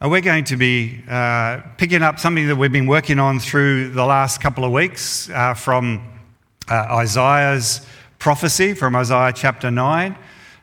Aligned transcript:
Uh, 0.00 0.08
we're 0.08 0.20
going 0.20 0.44
to 0.44 0.56
be 0.56 1.02
uh, 1.08 1.60
picking 1.76 2.02
up 2.02 2.20
something 2.20 2.46
that 2.46 2.54
we've 2.54 2.70
been 2.70 2.86
working 2.86 3.18
on 3.18 3.40
through 3.40 3.88
the 3.88 4.04
last 4.04 4.40
couple 4.40 4.64
of 4.64 4.70
weeks 4.70 5.28
uh, 5.30 5.54
from 5.54 6.00
uh, 6.70 6.74
Isaiah's 6.98 7.84
prophecy, 8.20 8.74
from 8.74 8.94
Isaiah 8.94 9.32
chapter 9.34 9.72
9. 9.72 10.16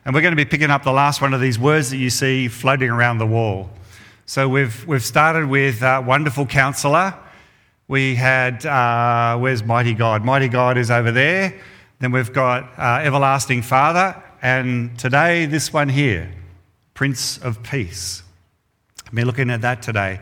And 0.06 0.14
we're 0.14 0.22
going 0.22 0.32
to 0.32 0.42
be 0.42 0.46
picking 0.46 0.70
up 0.70 0.84
the 0.84 0.92
last 0.92 1.20
one 1.20 1.34
of 1.34 1.42
these 1.42 1.58
words 1.58 1.90
that 1.90 1.98
you 1.98 2.08
see 2.08 2.48
floating 2.48 2.88
around 2.88 3.18
the 3.18 3.26
wall. 3.26 3.68
So 4.24 4.48
we've, 4.48 4.86
we've 4.86 5.04
started 5.04 5.50
with 5.50 5.82
uh, 5.82 6.02
Wonderful 6.06 6.46
Counselor. 6.46 7.14
We 7.88 8.14
had, 8.14 8.64
uh, 8.64 9.36
where's 9.36 9.62
Mighty 9.62 9.92
God? 9.92 10.24
Mighty 10.24 10.48
God 10.48 10.78
is 10.78 10.90
over 10.90 11.12
there. 11.12 11.60
Then 11.98 12.10
we've 12.10 12.32
got 12.32 12.70
Everlasting 12.78 13.60
Father. 13.60 14.16
And 14.40 14.98
today, 14.98 15.44
this 15.44 15.74
one 15.74 15.90
here, 15.90 16.32
Prince 16.94 17.36
of 17.36 17.62
Peace. 17.62 18.22
I've 19.18 19.26
looking 19.26 19.50
at 19.50 19.62
that 19.62 19.82
today. 19.82 20.20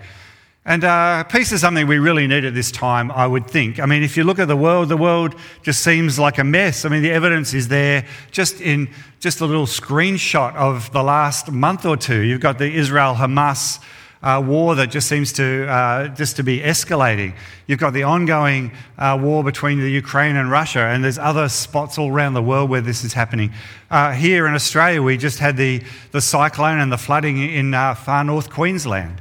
And 0.67 0.83
uh, 0.83 1.25
peace 1.25 1.53
is 1.53 1.61
something 1.61 1.87
we 1.87 1.99
really 1.99 2.27
need 2.27 2.45
at 2.45 2.55
this 2.55 2.71
time, 2.71 3.11
I 3.11 3.27
would 3.27 3.47
think. 3.47 3.81
I 3.81 3.87
mean, 3.87 4.03
if 4.03 4.17
you 4.17 4.25
look 4.25 4.39
at 4.39 4.49
the 4.49 4.57
world, 4.57 4.89
the 4.89 4.97
world 4.97 5.35
just 5.63 5.83
seems 5.83 6.19
like 6.19 6.39
a 6.39 6.45
mess. 6.45 6.85
I 6.85 6.89
mean, 6.89 7.03
the 7.03 7.11
evidence 7.11 7.53
is 7.53 7.69
there 7.69 8.07
just 8.31 8.61
in 8.61 8.89
just 9.21 9.41
a 9.41 9.47
little 9.47 9.67
screenshot 9.67 10.55
of 10.55 10.91
the 10.93 11.03
last 11.03 11.51
month 11.51 11.85
or 11.85 11.97
two. 11.97 12.21
You've 12.21 12.41
got 12.41 12.59
the 12.59 12.73
Israel 12.73 13.15
Hamas 13.15 13.79
uh, 14.25 14.43
war 14.45 14.75
that 14.75 14.91
just 14.91 15.07
seems 15.07 15.35
to 15.35 15.69
uh, 15.69 16.09
just 16.09 16.37
to 16.37 16.43
be 16.43 16.61
escalating. 16.61 17.35
You've 17.67 17.79
got 17.79 17.93
the 17.93 18.05
ongoing 18.05 18.73
uh, 18.97 19.19
war 19.21 19.45
between 19.45 19.79
the 19.81 19.91
Ukraine 19.91 20.37
and 20.37 20.51
Russia, 20.51 20.81
and 20.81 21.05
there's 21.05 21.19
other 21.19 21.49
spots 21.51 21.99
all 21.99 22.11
around 22.11 22.33
the 22.33 22.43
world 22.43 22.71
where 22.71 22.81
this 22.81 23.05
is 23.05 23.13
happening. 23.13 23.53
Uh, 23.91 24.13
here 24.13 24.47
in 24.47 24.55
Australia, 24.55 25.03
we 25.03 25.19
just 25.19 25.41
had 25.41 25.59
the, 25.59 25.83
the 26.13 26.23
cyclone 26.23 26.81
and 26.81 26.91
the 26.91 26.97
flooding 26.97 27.37
in 27.39 27.75
uh, 27.75 27.95
far 27.95 28.25
north 28.25 28.51
Queensland. 28.51 29.21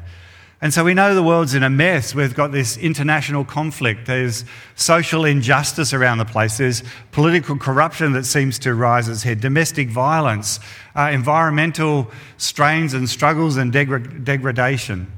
And 0.63 0.73
so 0.73 0.85
we 0.85 0.93
know 0.93 1.13
the 1.13 1.21
world's 1.21 1.55
in 1.55 1.63
a 1.63 1.69
mess. 1.69 2.15
We've 2.15 2.33
got 2.33 2.53
this 2.53 2.77
international 2.77 3.43
conflict. 3.43 4.05
There's 4.05 4.45
social 4.75 5.25
injustice 5.25 5.91
around 5.91 6.19
the 6.19 6.25
place. 6.25 6.57
There's 6.57 6.83
political 7.11 7.57
corruption 7.57 8.13
that 8.13 8.23
seems 8.23 8.57
to 8.59 8.73
rise 8.73 9.09
its 9.09 9.23
head, 9.23 9.41
domestic 9.41 9.89
violence, 9.89 10.61
uh, 10.95 11.09
environmental 11.11 12.09
strains 12.37 12.93
and 12.93 13.09
struggles 13.09 13.57
and 13.57 13.73
degra- 13.73 14.23
degradation. 14.23 15.11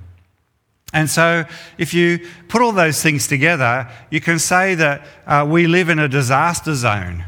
And 0.93 1.07
so, 1.11 1.45
if 1.77 1.93
you 1.93 2.27
put 2.47 2.63
all 2.63 2.71
those 2.71 3.03
things 3.03 3.27
together, 3.27 3.87
you 4.09 4.21
can 4.21 4.39
say 4.39 4.73
that 4.73 5.05
uh, 5.27 5.45
we 5.47 5.67
live 5.67 5.89
in 5.89 5.99
a 5.99 6.07
disaster 6.07 6.73
zone. 6.73 7.23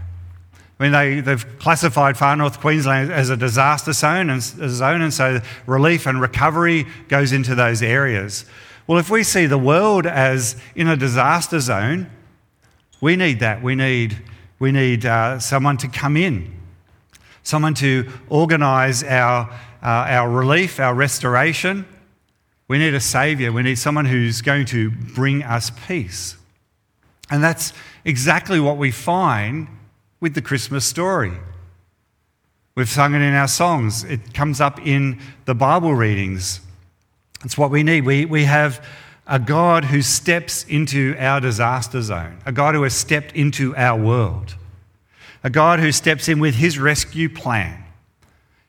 I 0.80 0.84
mean, 0.84 0.92
they, 0.92 1.22
they've 1.22 1.60
classified 1.60 2.18
far 2.18 2.36
north 2.36 2.60
Queensland 2.60 3.12
as 3.12 3.30
a 3.30 3.38
disaster 3.38 3.94
zone 3.94 4.30
and, 4.30 4.42
zone, 4.42 5.02
and 5.02 5.14
so 5.14 5.40
relief 5.66 6.06
and 6.06 6.22
recovery 6.22 6.86
goes 7.08 7.32
into 7.32 7.56
those 7.56 7.82
areas. 7.82 8.46
Well, 8.86 9.00
if 9.00 9.10
we 9.10 9.24
see 9.24 9.48
the 9.48 9.58
world 9.58 10.06
as 10.06 10.56
in 10.76 10.88
a 10.88 10.96
disaster 10.96 11.60
zone, 11.60 12.10
we 13.02 13.16
need 13.16 13.40
that. 13.40 13.64
We 13.64 13.76
need, 13.76 14.22
we 14.60 14.72
need 14.72 15.06
uh, 15.06 15.40
someone 15.40 15.78
to 15.78 15.88
come 15.88 16.16
in, 16.16 16.54
someone 17.42 17.74
to 17.76 18.10
organise 18.30 19.04
our, 19.04 19.50
uh, 19.82 19.86
our 20.10 20.30
relief, 20.30 20.80
our 20.80 20.94
restoration. 20.94 21.86
We 22.68 22.78
need 22.78 22.94
a 22.94 23.00
saviour. 23.00 23.52
We 23.52 23.64
need 23.64 23.80
someone 23.80 24.06
who's 24.06 24.42
going 24.42 24.66
to 24.68 24.92
bring 24.92 25.42
us 25.44 25.72
peace. 25.88 26.36
And 27.32 27.44
that's 27.44 27.74
exactly 28.06 28.60
what 28.60 28.78
we 28.78 28.92
find 28.92 29.68
with 30.20 30.34
the 30.34 30.42
Christmas 30.42 30.86
story. 30.86 31.34
We've 32.76 32.90
sung 32.90 33.16
it 33.16 33.22
in 33.22 33.34
our 33.34 33.48
songs, 33.48 34.04
it 34.04 34.34
comes 34.34 34.62
up 34.62 34.86
in 34.86 35.20
the 35.46 35.56
Bible 35.56 35.96
readings. 35.96 36.62
It's 37.44 37.58
what 37.58 37.72
we 37.72 37.84
need. 37.84 38.06
We, 38.06 38.26
we 38.26 38.46
have 38.46 38.84
a 39.28 39.40
God 39.40 39.86
who 39.86 40.02
steps 40.02 40.64
into 40.64 41.16
our 41.20 41.40
disaster 41.40 42.02
zone, 42.02 42.40
a 42.46 42.52
God 42.52 42.76
who 42.76 42.84
has 42.84 42.94
stepped 42.94 43.36
into 43.36 43.76
our 43.76 44.00
world, 44.00 44.56
a 45.44 45.50
God 45.50 45.80
who 45.80 45.92
steps 45.92 46.28
in 46.28 46.40
with 46.40 46.56
his 46.56 46.80
rescue 46.80 47.30
plan, 47.30 47.84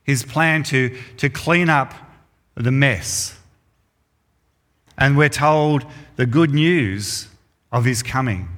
his 0.05 0.25
plan 0.25 0.63
to, 0.65 0.97
to 1.19 1.31
clean 1.31 1.69
up 1.69 1.95
the 2.55 2.73
mess. 2.73 3.39
And 4.97 5.17
we're 5.17 5.29
told 5.29 5.85
the 6.17 6.27
good 6.27 6.53
news 6.53 7.29
of 7.71 7.85
his 7.85 8.03
coming. 8.03 8.49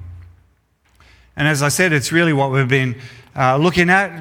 And 1.35 1.47
as 1.47 1.61
I 1.61 1.69
said, 1.69 1.93
it's 1.93 2.11
really 2.11 2.33
what 2.33 2.51
we've 2.51 2.67
been 2.67 2.99
uh, 3.35 3.57
looking 3.57 3.89
at 3.89 4.11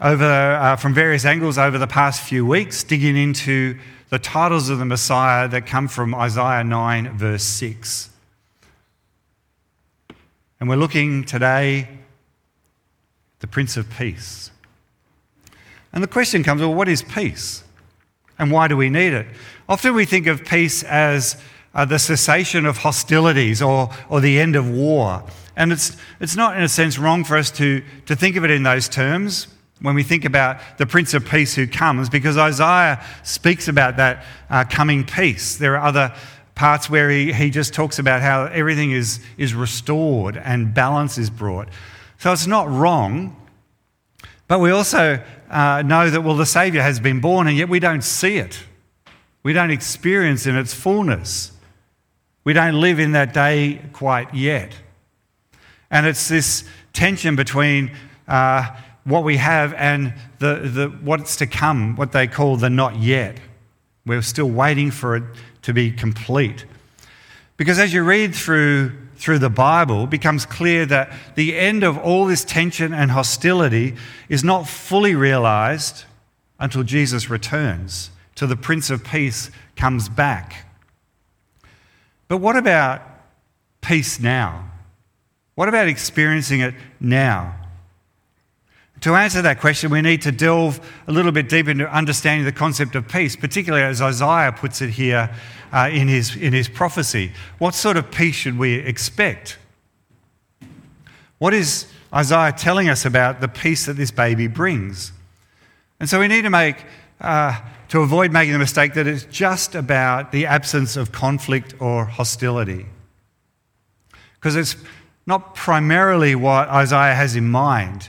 over, 0.00 0.24
uh, 0.24 0.76
from 0.76 0.94
various 0.94 1.24
angles 1.24 1.58
over 1.58 1.78
the 1.78 1.86
past 1.86 2.22
few 2.22 2.46
weeks, 2.46 2.84
digging 2.84 3.16
into 3.16 3.78
the 4.10 4.18
titles 4.18 4.68
of 4.68 4.78
the 4.78 4.84
Messiah 4.84 5.48
that 5.48 5.66
come 5.66 5.88
from 5.88 6.14
Isaiah 6.14 6.62
9, 6.62 7.16
verse 7.16 7.42
6. 7.42 8.10
And 10.60 10.68
we're 10.68 10.76
looking 10.76 11.24
today 11.24 11.88
the 13.40 13.46
Prince 13.46 13.76
of 13.76 13.90
Peace. 13.90 14.50
And 15.92 16.02
the 16.02 16.08
question 16.08 16.42
comes 16.42 16.60
well, 16.60 16.74
what 16.74 16.88
is 16.88 17.02
peace? 17.02 17.64
And 18.38 18.50
why 18.50 18.68
do 18.68 18.76
we 18.76 18.90
need 18.90 19.12
it? 19.12 19.26
Often 19.68 19.94
we 19.94 20.04
think 20.04 20.26
of 20.26 20.44
peace 20.44 20.82
as 20.82 21.40
uh, 21.74 21.84
the 21.84 21.98
cessation 21.98 22.66
of 22.66 22.78
hostilities 22.78 23.60
or, 23.62 23.90
or 24.08 24.20
the 24.20 24.38
end 24.38 24.56
of 24.56 24.68
war. 24.70 25.24
And 25.56 25.72
it's, 25.72 25.96
it's 26.20 26.36
not, 26.36 26.56
in 26.56 26.62
a 26.62 26.68
sense, 26.68 26.98
wrong 26.98 27.24
for 27.24 27.36
us 27.36 27.50
to, 27.52 27.82
to 28.04 28.14
think 28.14 28.36
of 28.36 28.44
it 28.44 28.50
in 28.50 28.62
those 28.62 28.88
terms 28.88 29.48
when 29.80 29.94
we 29.94 30.02
think 30.02 30.24
about 30.24 30.58
the 30.78 30.86
Prince 30.86 31.14
of 31.14 31.26
Peace 31.26 31.54
who 31.54 31.66
comes, 31.66 32.08
because 32.08 32.36
Isaiah 32.36 33.04
speaks 33.22 33.68
about 33.68 33.96
that 33.96 34.24
uh, 34.48 34.64
coming 34.64 35.04
peace. 35.04 35.56
There 35.56 35.76
are 35.76 35.84
other 35.84 36.14
parts 36.54 36.88
where 36.88 37.10
he, 37.10 37.32
he 37.32 37.50
just 37.50 37.74
talks 37.74 37.98
about 37.98 38.22
how 38.22 38.44
everything 38.46 38.92
is, 38.92 39.20
is 39.36 39.54
restored 39.54 40.36
and 40.38 40.72
balance 40.72 41.18
is 41.18 41.28
brought. 41.28 41.68
So 42.18 42.32
it's 42.32 42.46
not 42.46 42.70
wrong, 42.70 43.36
but 44.48 44.60
we 44.60 44.70
also 44.70 45.22
uh, 45.50 45.82
know 45.82 46.08
that, 46.08 46.22
well, 46.22 46.36
the 46.36 46.46
Saviour 46.46 46.82
has 46.82 46.98
been 47.00 47.20
born, 47.20 47.46
and 47.46 47.56
yet 47.56 47.68
we 47.68 47.78
don't 47.78 48.02
see 48.02 48.36
it. 48.36 48.58
We 49.42 49.52
don't 49.52 49.70
experience 49.70 50.46
in 50.46 50.56
its 50.56 50.72
fullness. 50.72 51.52
We 52.44 52.52
don't 52.52 52.80
live 52.80 52.98
in 52.98 53.12
that 53.12 53.34
day 53.34 53.82
quite 53.92 54.32
yet. 54.34 54.72
And 55.90 56.06
it's 56.06 56.28
this 56.28 56.64
tension 56.92 57.36
between 57.36 57.92
uh, 58.26 58.74
what 59.04 59.22
we 59.22 59.36
have 59.36 59.72
and 59.74 60.14
the, 60.38 60.54
the, 60.56 60.88
what's 60.88 61.36
to 61.36 61.46
come, 61.46 61.96
what 61.96 62.12
they 62.12 62.26
call 62.26 62.56
the 62.56 62.70
not 62.70 62.96
yet. 62.96 63.38
We're 64.04 64.22
still 64.22 64.50
waiting 64.50 64.90
for 64.90 65.16
it 65.16 65.24
to 65.62 65.72
be 65.72 65.92
complete. 65.92 66.64
Because 67.56 67.78
as 67.78 67.92
you 67.92 68.02
read 68.02 68.34
through, 68.34 68.92
through 69.16 69.38
the 69.38 69.50
Bible, 69.50 70.04
it 70.04 70.10
becomes 70.10 70.44
clear 70.44 70.86
that 70.86 71.12
the 71.36 71.56
end 71.56 71.82
of 71.82 71.96
all 71.98 72.26
this 72.26 72.44
tension 72.44 72.92
and 72.92 73.10
hostility 73.10 73.94
is 74.28 74.44
not 74.44 74.68
fully 74.68 75.14
realized 75.14 76.04
until 76.58 76.82
Jesus 76.82 77.30
returns, 77.30 78.10
till 78.34 78.48
the 78.48 78.56
Prince 78.56 78.90
of 78.90 79.04
Peace 79.04 79.50
comes 79.76 80.08
back. 80.08 80.66
But 82.28 82.38
what 82.38 82.56
about 82.56 83.02
peace 83.80 84.18
now? 84.18 84.70
What 85.56 85.70
about 85.70 85.88
experiencing 85.88 86.60
it 86.60 86.74
now? 87.00 87.56
To 89.00 89.14
answer 89.14 89.42
that 89.42 89.58
question, 89.58 89.90
we 89.90 90.02
need 90.02 90.22
to 90.22 90.32
delve 90.32 90.80
a 91.06 91.12
little 91.12 91.32
bit 91.32 91.48
deeper 91.48 91.70
into 91.70 91.90
understanding 91.90 92.44
the 92.44 92.52
concept 92.52 92.94
of 92.94 93.08
peace, 93.08 93.36
particularly 93.36 93.84
as 93.84 94.00
Isaiah 94.00 94.52
puts 94.52 94.82
it 94.82 94.90
here 94.90 95.34
uh, 95.72 95.88
in, 95.90 96.08
his, 96.08 96.36
in 96.36 96.52
his 96.52 96.68
prophecy. 96.68 97.32
What 97.58 97.74
sort 97.74 97.96
of 97.96 98.10
peace 98.10 98.34
should 98.34 98.58
we 98.58 98.74
expect? 98.74 99.58
What 101.38 101.54
is 101.54 101.86
Isaiah 102.12 102.52
telling 102.52 102.90
us 102.90 103.06
about 103.06 103.40
the 103.40 103.48
peace 103.48 103.86
that 103.86 103.94
this 103.94 104.10
baby 104.10 104.48
brings? 104.48 105.12
And 106.00 106.08
so 106.08 106.20
we 106.20 106.28
need 106.28 106.42
to 106.42 106.50
make, 106.50 106.84
uh, 107.20 107.58
to 107.88 108.00
avoid 108.00 108.30
making 108.30 108.52
the 108.52 108.58
mistake 108.58 108.92
that 108.94 109.06
it's 109.06 109.24
just 109.24 109.74
about 109.74 110.32
the 110.32 110.44
absence 110.44 110.98
of 110.98 111.12
conflict 111.12 111.74
or 111.80 112.04
hostility. 112.04 112.86
Because 114.34 114.56
it's 114.56 114.76
not 115.26 115.54
primarily 115.54 116.34
what 116.34 116.68
Isaiah 116.68 117.14
has 117.14 117.34
in 117.34 117.48
mind. 117.48 118.08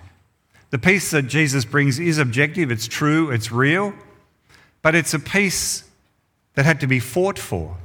The 0.69 0.77
peace 0.77 1.11
that 1.11 1.23
Jesus 1.23 1.65
brings 1.65 1.99
is 1.99 2.17
objective, 2.17 2.71
it's 2.71 2.87
true, 2.87 3.31
it's 3.31 3.51
real, 3.51 3.93
but 4.81 4.95
it's 4.95 5.13
a 5.13 5.19
peace 5.19 5.83
that 6.55 6.65
had 6.65 6.79
to 6.81 6.87
be 6.87 6.99
fought 6.99 7.39
for. 7.39 7.77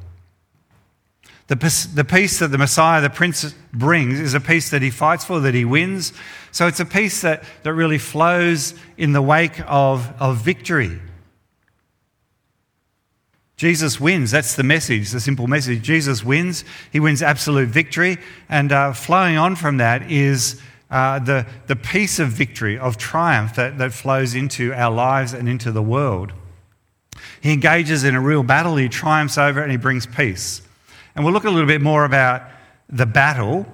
The, 1.49 1.91
the 1.95 2.05
peace 2.05 2.39
that 2.39 2.49
the 2.49 2.59
Messiah, 2.59 3.01
the 3.01 3.11
Prince, 3.11 3.55
brings 3.73 4.19
is 4.19 4.35
a 4.35 4.41
peace 4.41 4.71
that 4.71 4.81
he 4.81 4.91
fights 4.91 5.25
for, 5.25 5.41
that 5.41 5.55
he 5.55 5.65
wins. 5.65 6.13
So 6.51 6.67
it's 6.67 6.81
a 6.81 6.87
peace 6.87 7.21
that, 7.23 7.45
that 7.63 7.75
really 7.75 7.99
flows 7.99 8.75
in 8.97 9.13
the 9.13 9.23
wake 9.23 9.61
of, 9.67 10.13
of 10.21 10.39
victory. 10.39 10.99
Jesus 13.63 14.01
wins. 14.01 14.33
That's 14.33 14.57
the 14.57 14.65
message, 14.65 15.13
the 15.13 15.21
simple 15.21 15.47
message. 15.47 15.83
Jesus 15.83 16.25
wins. 16.25 16.65
He 16.91 16.99
wins 16.99 17.23
absolute 17.23 17.69
victory. 17.69 18.19
And 18.49 18.73
uh, 18.73 18.93
flowing 18.93 19.39
on 19.39 19.55
from 19.55 19.77
that 19.77 20.11
is 20.11 20.61
uh, 20.91 21.21
the, 21.21 21.47
the 21.69 21.77
peace 21.77 22.19
of 22.19 22.31
victory, 22.31 22.77
of 22.77 22.97
triumph 22.97 23.55
that, 23.55 23.79
that 23.79 23.93
flows 23.93 24.35
into 24.35 24.73
our 24.73 24.91
lives 24.91 25.33
and 25.33 25.49
into 25.49 25.71
the 25.71 25.81
world. 25.81 26.33
He 27.41 27.53
engages 27.53 28.03
in 28.03 28.17
a 28.17 28.21
real 28.21 28.43
battle, 28.43 28.75
he 28.75 28.89
triumphs 28.89 29.39
over 29.39 29.61
it, 29.61 29.63
and 29.63 29.71
he 29.71 29.79
brings 29.79 30.07
peace. 30.07 30.61
And 31.15 31.25
we'll 31.25 31.33
look 31.33 31.45
a 31.45 31.51
little 31.51 31.69
bit 31.69 31.83
more 31.83 32.05
about 32.05 32.43
the 32.89 33.07
battle 33.07 33.65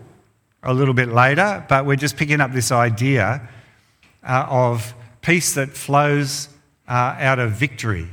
a 0.62 0.74
little 0.74 0.92
bit 0.92 1.08
later, 1.08 1.64
but 1.66 1.86
we're 1.86 1.96
just 1.96 2.18
picking 2.18 2.42
up 2.42 2.52
this 2.52 2.70
idea 2.70 3.48
uh, 4.22 4.44
of 4.50 4.92
peace 5.22 5.54
that 5.54 5.70
flows 5.70 6.50
uh, 6.86 7.16
out 7.18 7.38
of 7.38 7.52
victory. 7.52 8.06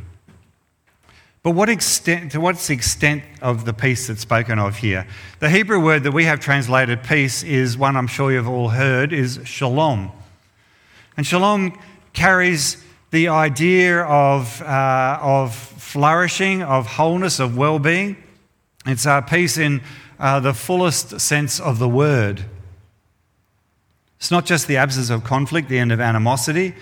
But 1.46 1.52
what 1.52 1.70
extent, 1.70 2.32
to 2.32 2.42
what's 2.42 2.66
the 2.66 2.74
extent 2.74 3.22
of 3.40 3.66
the 3.66 3.74
peace 3.74 4.08
that's 4.08 4.22
spoken 4.22 4.58
of 4.58 4.78
here? 4.78 5.06
The 5.38 5.48
Hebrew 5.48 5.80
word 5.80 6.02
that 6.02 6.12
we 6.12 6.24
have 6.26 6.40
translated 6.40 7.04
peace 7.04 7.44
is 7.44 7.78
one 7.78 7.96
I'm 7.96 8.08
sure 8.08 8.32
you've 8.32 8.50
all 8.50 8.70
heard, 8.70 9.14
is 9.14 9.40
shalom. 9.44 10.12
And 11.16 11.24
shalom 11.24 11.80
carries 12.14 12.84
the 13.12 13.28
idea 13.28 14.02
of, 14.06 14.60
uh, 14.64 15.20
of 15.22 15.54
flourishing, 15.54 16.64
of 16.64 16.88
wholeness, 16.88 17.40
of 17.40 17.56
well 17.56 17.78
being. 17.78 18.18
It's 18.88 19.06
our 19.06 19.22
peace 19.22 19.60
in 19.60 19.84
uh, 20.20 20.40
the 20.40 20.56
fullest 20.56 21.22
sense 21.22 21.60
of 21.60 21.78
the 21.78 21.88
word. 21.88 22.44
It's 24.18 24.32
not 24.32 24.48
just 24.48 24.68
the 24.68 24.78
absence 24.78 25.12
of 25.12 25.24
conflict, 25.24 25.70
the 25.70 25.78
end 25.78 25.92
of 25.92 26.00
animosity. 26.00 26.74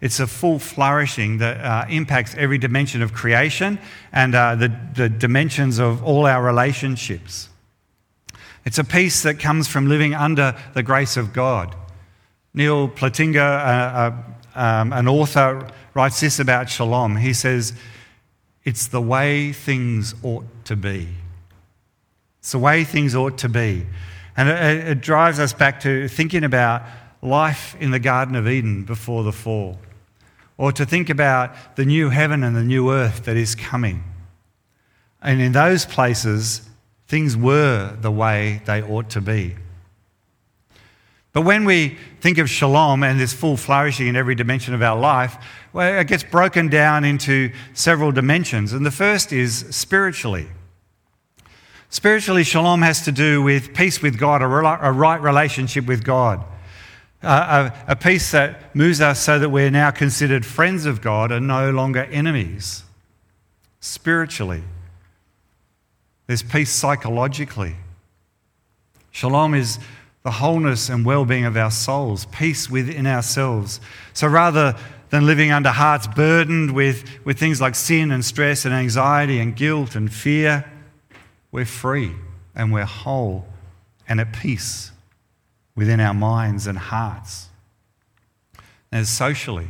It's 0.00 0.18
a 0.18 0.26
full 0.26 0.58
flourishing 0.58 1.38
that 1.38 1.60
uh, 1.60 1.86
impacts 1.90 2.34
every 2.36 2.58
dimension 2.58 3.02
of 3.02 3.12
creation 3.12 3.78
and 4.12 4.34
uh, 4.34 4.54
the, 4.54 4.72
the 4.94 5.08
dimensions 5.08 5.78
of 5.78 6.02
all 6.02 6.26
our 6.26 6.42
relationships. 6.42 7.48
It's 8.64 8.78
a 8.78 8.84
peace 8.84 9.22
that 9.22 9.38
comes 9.38 9.68
from 9.68 9.88
living 9.88 10.14
under 10.14 10.56
the 10.74 10.82
grace 10.82 11.16
of 11.16 11.32
God. 11.32 11.74
Neal 12.54 12.88
Plantinga, 12.88 13.36
uh, 13.36 13.40
uh, 13.40 14.12
um, 14.54 14.92
an 14.92 15.06
author, 15.06 15.70
writes 15.94 16.20
this 16.20 16.38
about 16.38 16.68
shalom. 16.68 17.16
He 17.16 17.32
says, 17.32 17.74
It's 18.64 18.88
the 18.88 19.00
way 19.00 19.52
things 19.52 20.14
ought 20.22 20.46
to 20.64 20.76
be. 20.76 21.08
It's 22.40 22.52
the 22.52 22.58
way 22.58 22.84
things 22.84 23.14
ought 23.14 23.38
to 23.38 23.48
be. 23.48 23.86
And 24.36 24.48
it, 24.48 24.88
it 24.88 25.00
drives 25.00 25.38
us 25.38 25.52
back 25.52 25.80
to 25.80 26.08
thinking 26.08 26.44
about 26.44 26.82
life 27.22 27.76
in 27.80 27.90
the 27.90 27.98
Garden 27.98 28.34
of 28.34 28.48
Eden 28.48 28.84
before 28.84 29.22
the 29.22 29.32
fall, 29.32 29.78
or 30.60 30.70
to 30.70 30.84
think 30.84 31.08
about 31.08 31.76
the 31.76 31.86
new 31.86 32.10
heaven 32.10 32.44
and 32.44 32.54
the 32.54 32.62
new 32.62 32.92
earth 32.92 33.24
that 33.24 33.34
is 33.34 33.54
coming. 33.54 34.04
And 35.22 35.40
in 35.40 35.52
those 35.52 35.86
places, 35.86 36.68
things 37.08 37.34
were 37.34 37.96
the 37.98 38.10
way 38.10 38.60
they 38.66 38.82
ought 38.82 39.08
to 39.08 39.22
be. 39.22 39.56
But 41.32 41.42
when 41.42 41.64
we 41.64 41.96
think 42.20 42.36
of 42.36 42.50
shalom 42.50 43.02
and 43.02 43.18
this 43.18 43.32
full 43.32 43.56
flourishing 43.56 44.06
in 44.06 44.16
every 44.16 44.34
dimension 44.34 44.74
of 44.74 44.82
our 44.82 45.00
life, 45.00 45.38
well, 45.72 45.98
it 45.98 46.08
gets 46.08 46.24
broken 46.24 46.68
down 46.68 47.04
into 47.04 47.52
several 47.72 48.12
dimensions. 48.12 48.74
And 48.74 48.84
the 48.84 48.90
first 48.90 49.32
is 49.32 49.64
spiritually. 49.70 50.46
Spiritually, 51.88 52.44
shalom 52.44 52.82
has 52.82 53.02
to 53.06 53.12
do 53.12 53.40
with 53.40 53.72
peace 53.72 54.02
with 54.02 54.18
God, 54.18 54.42
a 54.42 54.46
right 54.46 55.22
relationship 55.22 55.86
with 55.86 56.04
God. 56.04 56.44
A, 57.22 57.72
a 57.88 57.96
peace 57.96 58.30
that 58.30 58.74
moves 58.74 59.00
us 59.00 59.20
so 59.20 59.38
that 59.38 59.50
we're 59.50 59.70
now 59.70 59.90
considered 59.90 60.44
friends 60.46 60.86
of 60.86 61.00
God 61.00 61.30
and 61.30 61.46
no 61.46 61.70
longer 61.70 62.04
enemies. 62.04 62.84
Spiritually, 63.80 64.62
there's 66.26 66.42
peace 66.42 66.70
psychologically. 66.70 67.76
Shalom 69.10 69.54
is 69.54 69.78
the 70.22 70.30
wholeness 70.30 70.88
and 70.88 71.04
well 71.04 71.24
being 71.24 71.44
of 71.44 71.56
our 71.56 71.70
souls, 71.70 72.26
peace 72.26 72.70
within 72.70 73.06
ourselves. 73.06 73.80
So 74.12 74.28
rather 74.28 74.76
than 75.10 75.26
living 75.26 75.50
under 75.50 75.70
hearts 75.70 76.06
burdened 76.06 76.72
with, 76.72 77.04
with 77.24 77.38
things 77.38 77.60
like 77.60 77.74
sin 77.74 78.10
and 78.12 78.24
stress 78.24 78.64
and 78.64 78.72
anxiety 78.72 79.40
and 79.40 79.56
guilt 79.56 79.94
and 79.96 80.12
fear, 80.12 80.70
we're 81.50 81.64
free 81.64 82.12
and 82.54 82.72
we're 82.72 82.84
whole 82.84 83.46
and 84.08 84.20
at 84.20 84.32
peace 84.32 84.92
within 85.80 85.98
our 85.98 86.12
minds 86.12 86.66
and 86.66 86.76
hearts. 86.76 87.48
And 88.92 89.08
socially. 89.08 89.68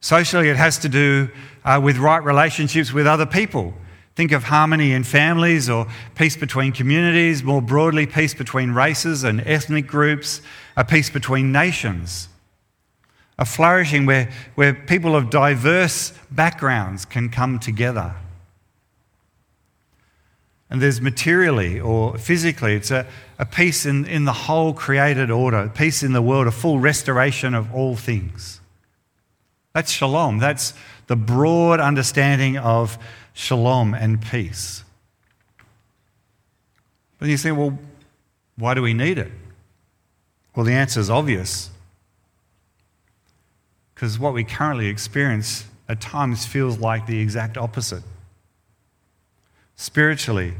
Socially, 0.00 0.50
it 0.50 0.56
has 0.56 0.76
to 0.80 0.90
do 0.90 1.30
uh, 1.64 1.80
with 1.82 1.96
right 1.96 2.22
relationships 2.22 2.92
with 2.92 3.06
other 3.06 3.24
people. 3.24 3.72
Think 4.14 4.30
of 4.30 4.44
harmony 4.44 4.92
in 4.92 5.02
families 5.02 5.70
or 5.70 5.86
peace 6.14 6.36
between 6.36 6.72
communities, 6.72 7.42
more 7.42 7.62
broadly, 7.62 8.06
peace 8.06 8.34
between 8.34 8.72
races 8.72 9.24
and 9.24 9.40
ethnic 9.46 9.86
groups, 9.86 10.42
a 10.76 10.84
peace 10.84 11.08
between 11.08 11.50
nations. 11.50 12.28
A 13.38 13.46
flourishing 13.46 14.04
where, 14.04 14.30
where 14.54 14.74
people 14.74 15.16
of 15.16 15.30
diverse 15.30 16.12
backgrounds 16.30 17.06
can 17.06 17.30
come 17.30 17.58
together. 17.58 18.14
And 20.74 20.82
there's 20.82 21.00
materially 21.00 21.78
or 21.78 22.18
physically, 22.18 22.74
it's 22.74 22.90
a, 22.90 23.06
a 23.38 23.46
peace 23.46 23.86
in, 23.86 24.06
in 24.06 24.24
the 24.24 24.32
whole 24.32 24.74
created 24.74 25.30
order, 25.30 25.70
peace 25.72 26.02
in 26.02 26.14
the 26.14 26.20
world, 26.20 26.48
a 26.48 26.50
full 26.50 26.80
restoration 26.80 27.54
of 27.54 27.72
all 27.72 27.94
things. 27.94 28.60
That's 29.72 29.92
shalom. 29.92 30.40
That's 30.40 30.74
the 31.06 31.14
broad 31.14 31.78
understanding 31.78 32.58
of 32.58 32.98
shalom 33.34 33.94
and 33.94 34.20
peace. 34.20 34.82
But 37.20 37.28
you 37.28 37.36
say, 37.36 37.52
well, 37.52 37.78
why 38.56 38.74
do 38.74 38.82
we 38.82 38.94
need 38.94 39.16
it? 39.16 39.30
Well, 40.56 40.66
the 40.66 40.72
answer 40.72 40.98
is 40.98 41.08
obvious. 41.08 41.70
Because 43.94 44.18
what 44.18 44.34
we 44.34 44.42
currently 44.42 44.88
experience 44.88 45.66
at 45.88 46.00
times 46.00 46.44
feels 46.46 46.78
like 46.78 47.06
the 47.06 47.20
exact 47.20 47.56
opposite. 47.56 48.02
Spiritually, 49.76 50.54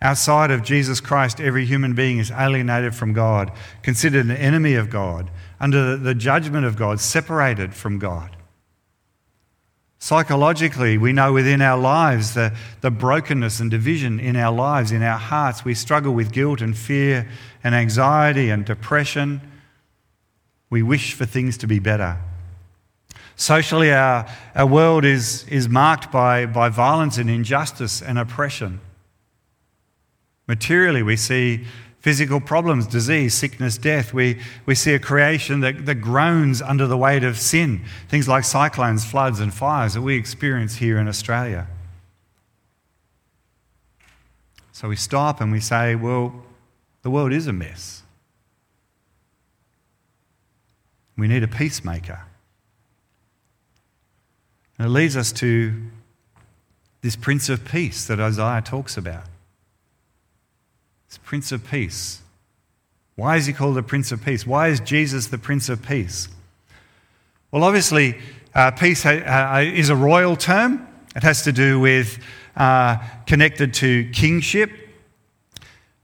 outside 0.00 0.50
of 0.50 0.62
Jesus 0.62 1.00
Christ, 1.00 1.40
every 1.40 1.64
human 1.64 1.94
being 1.94 2.18
is 2.18 2.30
alienated 2.30 2.94
from 2.94 3.12
God, 3.12 3.52
considered 3.82 4.26
an 4.26 4.36
enemy 4.36 4.74
of 4.74 4.90
God, 4.90 5.30
under 5.60 5.96
the 5.96 6.14
judgment 6.14 6.66
of 6.66 6.76
God, 6.76 7.00
separated 7.00 7.74
from 7.74 7.98
God. 7.98 8.36
Psychologically, 9.98 10.98
we 10.98 11.14
know 11.14 11.32
within 11.32 11.62
our 11.62 11.78
lives 11.78 12.34
the, 12.34 12.54
the 12.82 12.90
brokenness 12.90 13.58
and 13.58 13.70
division 13.70 14.20
in 14.20 14.36
our 14.36 14.52
lives, 14.52 14.92
in 14.92 15.02
our 15.02 15.18
hearts. 15.18 15.64
We 15.64 15.72
struggle 15.72 16.12
with 16.12 16.30
guilt 16.30 16.60
and 16.60 16.76
fear 16.76 17.26
and 17.62 17.74
anxiety 17.74 18.50
and 18.50 18.66
depression. 18.66 19.40
We 20.68 20.82
wish 20.82 21.14
for 21.14 21.24
things 21.24 21.56
to 21.56 21.66
be 21.66 21.78
better. 21.78 22.18
Socially, 23.36 23.92
our, 23.92 24.26
our 24.54 24.66
world 24.66 25.04
is, 25.04 25.46
is 25.48 25.68
marked 25.68 26.12
by, 26.12 26.46
by 26.46 26.68
violence 26.68 27.18
and 27.18 27.28
injustice 27.28 28.00
and 28.00 28.18
oppression. 28.18 28.80
Materially, 30.46 31.02
we 31.02 31.16
see 31.16 31.64
physical 31.98 32.38
problems, 32.38 32.86
disease, 32.86 33.32
sickness, 33.32 33.78
death. 33.78 34.12
We, 34.12 34.38
we 34.66 34.74
see 34.74 34.92
a 34.92 34.98
creation 34.98 35.60
that, 35.60 35.86
that 35.86 35.96
groans 35.96 36.60
under 36.60 36.86
the 36.86 36.98
weight 36.98 37.24
of 37.24 37.38
sin, 37.38 37.82
things 38.08 38.28
like 38.28 38.44
cyclones, 38.44 39.04
floods, 39.04 39.40
and 39.40 39.52
fires 39.52 39.94
that 39.94 40.02
we 40.02 40.14
experience 40.16 40.76
here 40.76 40.98
in 40.98 41.08
Australia. 41.08 41.66
So 44.72 44.88
we 44.88 44.96
stop 44.96 45.40
and 45.40 45.50
we 45.50 45.60
say, 45.60 45.94
well, 45.94 46.44
the 47.02 47.10
world 47.10 47.32
is 47.32 47.46
a 47.46 47.52
mess. 47.52 48.02
We 51.16 51.26
need 51.26 51.42
a 51.42 51.48
peacemaker. 51.48 52.20
And 54.78 54.86
it 54.86 54.90
leads 54.90 55.16
us 55.16 55.32
to 55.32 55.74
this 57.00 57.16
Prince 57.16 57.48
of 57.48 57.64
Peace 57.64 58.06
that 58.06 58.18
Isaiah 58.18 58.62
talks 58.62 58.96
about. 58.96 59.24
This 61.08 61.18
Prince 61.18 61.52
of 61.52 61.68
Peace. 61.68 62.22
Why 63.16 63.36
is 63.36 63.46
he 63.46 63.52
called 63.52 63.76
the 63.76 63.82
Prince 63.82 64.10
of 64.10 64.24
Peace? 64.24 64.46
Why 64.46 64.68
is 64.68 64.80
Jesus 64.80 65.28
the 65.28 65.38
Prince 65.38 65.68
of 65.68 65.82
Peace? 65.82 66.28
Well, 67.52 67.62
obviously, 67.62 68.18
uh, 68.54 68.72
peace 68.72 69.04
ha- 69.04 69.56
uh, 69.56 69.60
is 69.60 69.90
a 69.90 69.96
royal 69.96 70.34
term. 70.34 70.88
It 71.14 71.22
has 71.22 71.42
to 71.42 71.52
do 71.52 71.78
with 71.78 72.18
uh, 72.56 72.96
connected 73.26 73.74
to 73.74 74.10
kingship. 74.10 74.72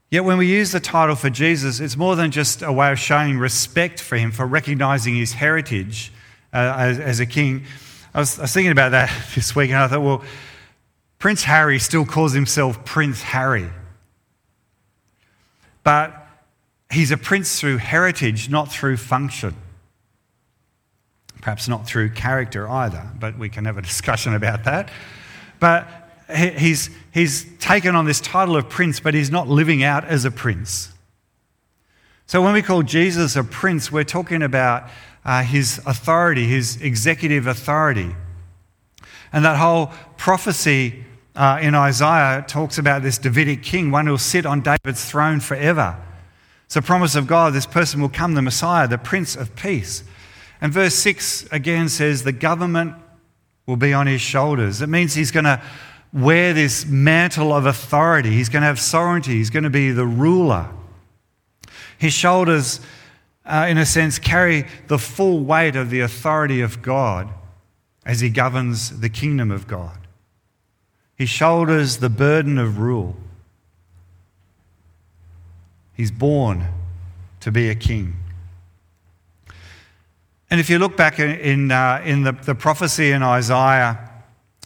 Yet, 0.09 0.23
when 0.23 0.37
we 0.37 0.47
use 0.47 0.71
the 0.71 0.79
title 0.79 1.15
for 1.15 1.29
Jesus, 1.29 1.79
it's 1.79 1.97
more 1.97 2.15
than 2.15 2.31
just 2.31 2.61
a 2.61 2.71
way 2.71 2.91
of 2.91 2.99
showing 2.99 3.37
respect 3.37 3.99
for 3.99 4.17
him, 4.17 4.31
for 4.31 4.45
recognizing 4.45 5.15
his 5.15 5.33
heritage 5.33 6.13
uh, 6.53 6.75
as, 6.77 6.99
as 6.99 7.19
a 7.19 7.25
king. 7.25 7.65
I 8.13 8.19
was, 8.19 8.39
I 8.39 8.43
was 8.43 8.53
thinking 8.53 8.71
about 8.71 8.91
that 8.91 9.11
this 9.35 9.55
week, 9.55 9.69
and 9.69 9.79
I 9.79 9.87
thought, 9.87 10.01
well, 10.01 10.23
Prince 11.19 11.43
Harry 11.43 11.79
still 11.79 12.05
calls 12.05 12.33
himself 12.33 12.83
Prince 12.83 13.21
Harry. 13.21 13.69
But 15.83 16.27
he's 16.91 17.11
a 17.11 17.17
prince 17.17 17.59
through 17.59 17.77
heritage, 17.77 18.49
not 18.49 18.71
through 18.71 18.97
function. 18.97 19.55
Perhaps 21.41 21.67
not 21.67 21.87
through 21.87 22.11
character 22.11 22.69
either, 22.69 23.07
but 23.19 23.37
we 23.37 23.49
can 23.49 23.65
have 23.65 23.77
a 23.77 23.81
discussion 23.91 24.33
about 24.35 24.63
that. 24.65 24.91
But 25.59 25.87
he's, 26.35 26.89
he's 27.13 27.45
taken 27.59 27.95
on 27.95 28.05
this 28.05 28.19
title 28.19 28.55
of 28.55 28.69
prince, 28.69 28.99
but 28.99 29.13
he's 29.13 29.31
not 29.31 29.47
living 29.47 29.83
out 29.83 30.03
as 30.05 30.25
a 30.25 30.31
prince. 30.31 30.91
So 32.25 32.41
when 32.41 32.53
we 32.53 32.61
call 32.61 32.81
Jesus 32.83 33.35
a 33.35 33.43
prince, 33.43 33.91
we're 33.91 34.03
talking 34.03 34.41
about 34.41 34.89
uh, 35.23 35.43
his 35.43 35.79
authority, 35.85 36.47
his 36.47 36.81
executive 36.81 37.47
authority. 37.47 38.15
And 39.33 39.45
that 39.45 39.57
whole 39.57 39.91
prophecy 40.17 41.05
uh, 41.35 41.59
in 41.61 41.75
Isaiah 41.75 42.43
talks 42.47 42.77
about 42.77 43.01
this 43.01 43.17
Davidic 43.17 43.63
king, 43.63 43.91
one 43.91 44.05
who 44.05 44.13
will 44.13 44.17
sit 44.17 44.45
on 44.45 44.61
David's 44.61 45.05
throne 45.05 45.39
forever. 45.39 45.97
It's 46.65 46.75
a 46.75 46.81
promise 46.81 47.15
of 47.15 47.27
God, 47.27 47.53
this 47.53 47.65
person 47.65 48.01
will 48.01 48.09
come, 48.09 48.33
the 48.33 48.41
Messiah, 48.41 48.87
the 48.87 48.97
Prince 48.97 49.35
of 49.35 49.55
Peace. 49.55 50.03
And 50.61 50.71
verse 50.71 50.95
6 50.95 51.47
again 51.51 51.89
says, 51.89 52.23
the 52.23 52.31
government 52.31 52.95
will 53.65 53.77
be 53.77 53.93
on 53.93 54.07
his 54.07 54.21
shoulders. 54.21 54.81
It 54.81 54.87
means 54.87 55.13
he's 55.13 55.31
going 55.31 55.45
to 55.45 55.61
wear 56.13 56.53
this 56.53 56.85
mantle 56.85 57.53
of 57.53 57.65
authority. 57.65 58.31
He's 58.31 58.49
going 58.49 58.61
to 58.61 58.67
have 58.67 58.79
sovereignty. 58.79 59.33
He's 59.33 59.49
going 59.49 59.63
to 59.63 59.69
be 59.69 59.91
the 59.91 60.05
ruler. 60.05 60.69
His 61.97 62.13
shoulders, 62.13 62.81
uh, 63.45 63.67
in 63.69 63.77
a 63.77 63.85
sense, 63.85 64.19
carry 64.19 64.65
the 64.87 64.99
full 64.99 65.43
weight 65.43 65.75
of 65.75 65.89
the 65.89 65.99
authority 65.99 66.61
of 66.61 66.81
God 66.81 67.29
as 68.05 68.19
he 68.19 68.29
governs 68.29 68.99
the 68.99 69.09
kingdom 69.09 69.51
of 69.51 69.67
God. 69.67 69.97
He 71.15 71.25
shoulders 71.25 71.97
the 71.97 72.09
burden 72.09 72.57
of 72.57 72.79
rule. 72.79 73.15
He's 75.93 76.11
born 76.11 76.67
to 77.41 77.51
be 77.51 77.69
a 77.69 77.75
king. 77.75 78.15
And 80.49 80.59
if 80.59 80.69
you 80.69 80.79
look 80.79 80.97
back 80.97 81.19
in, 81.19 81.71
uh, 81.71 82.01
in 82.03 82.23
the, 82.23 82.33
the 82.33 82.55
prophecy 82.55 83.11
in 83.11 83.23
Isaiah, 83.23 84.09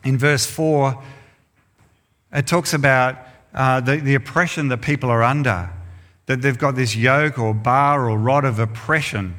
in 0.04 0.18
verse 0.18 0.46
4, 0.46 1.02
it 2.34 2.48
talks 2.48 2.74
about 2.74 3.18
uh, 3.54 3.80
the, 3.82 3.98
the 3.98 4.16
oppression 4.16 4.68
that 4.70 4.82
people 4.82 5.10
are 5.10 5.24
under, 5.24 5.70
that 6.26 6.42
they've 6.42 6.58
got 6.58 6.76
this 6.76 6.96
yoke 6.96 7.38
or 7.38 7.54
bar 7.54 8.10
or 8.10 8.18
rod 8.18 8.46
of 8.46 8.60
oppression. 8.60 9.36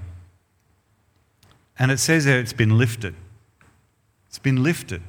And 1.78 1.90
it 1.90 1.98
says 1.98 2.24
that 2.24 2.38
it's 2.38 2.52
been 2.52 2.78
lifted. 2.78 3.14
It's 4.28 4.38
been 4.38 4.62
lifted. 4.62 5.02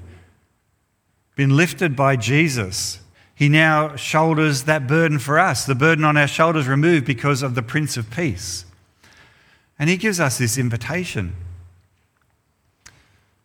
Been 1.36 1.55
lifted 1.55 1.96
by 1.96 2.15
Jesus. 2.15 3.00
He 3.36 3.50
now 3.50 3.96
shoulders 3.96 4.63
that 4.63 4.88
burden 4.88 5.19
for 5.19 5.38
us, 5.38 5.65
the 5.65 5.75
burden 5.75 6.03
on 6.03 6.17
our 6.17 6.27
shoulders 6.27 6.67
removed 6.67 7.05
because 7.05 7.43
of 7.43 7.53
the 7.53 7.62
Prince 7.62 7.96
of 7.96 8.10
Peace. 8.10 8.65
And 9.77 9.89
he 9.89 9.98
gives 9.98 10.19
us 10.19 10.38
this 10.38 10.57
invitation 10.57 11.36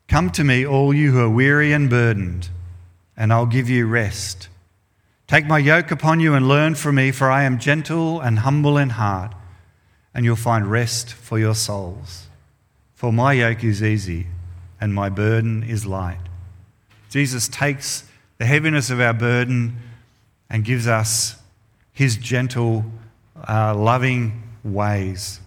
Come 0.08 0.30
to 0.30 0.44
me, 0.44 0.66
all 0.66 0.92
you 0.92 1.12
who 1.12 1.20
are 1.20 1.30
weary 1.30 1.72
and 1.72 1.88
burdened, 1.88 2.50
and 3.16 3.32
I'll 3.32 3.46
give 3.46 3.70
you 3.70 3.86
rest. 3.86 4.48
Take 5.32 5.46
my 5.46 5.56
yoke 5.56 5.90
upon 5.90 6.20
you 6.20 6.34
and 6.34 6.46
learn 6.46 6.74
from 6.74 6.96
me, 6.96 7.10
for 7.10 7.30
I 7.30 7.44
am 7.44 7.58
gentle 7.58 8.20
and 8.20 8.40
humble 8.40 8.76
in 8.76 8.90
heart, 8.90 9.34
and 10.12 10.26
you'll 10.26 10.36
find 10.36 10.70
rest 10.70 11.14
for 11.14 11.38
your 11.38 11.54
souls. 11.54 12.26
For 12.94 13.14
my 13.14 13.32
yoke 13.32 13.64
is 13.64 13.82
easy 13.82 14.26
and 14.78 14.92
my 14.92 15.08
burden 15.08 15.62
is 15.62 15.86
light. 15.86 16.20
Jesus 17.08 17.48
takes 17.48 18.04
the 18.36 18.44
heaviness 18.44 18.90
of 18.90 19.00
our 19.00 19.14
burden 19.14 19.78
and 20.50 20.66
gives 20.66 20.86
us 20.86 21.36
his 21.94 22.18
gentle, 22.18 22.84
uh, 23.48 23.74
loving 23.74 24.42
ways. 24.62 25.40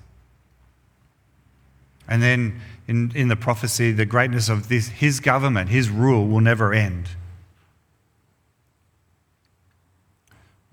And 2.08 2.24
then 2.24 2.60
in, 2.88 3.12
in 3.14 3.28
the 3.28 3.36
prophecy, 3.36 3.92
the 3.92 4.08
greatness 4.08 4.50
of 4.50 4.68
this, 4.68 4.88
his 4.88 5.20
government, 5.20 5.70
his 5.70 5.92
rule 5.92 6.26
will 6.26 6.42
never 6.42 6.74
end. 6.74 7.10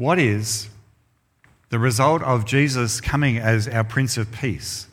What 0.03 0.19
is 0.19 0.69
the 1.69 1.79
result 1.79 2.23
of 2.23 2.45
Jesus 2.45 3.01
coming 3.01 3.39
as 3.39 3.69
our 3.69 3.85
Prince 3.85 4.17
of 4.17 4.33
Peace, 4.33 4.89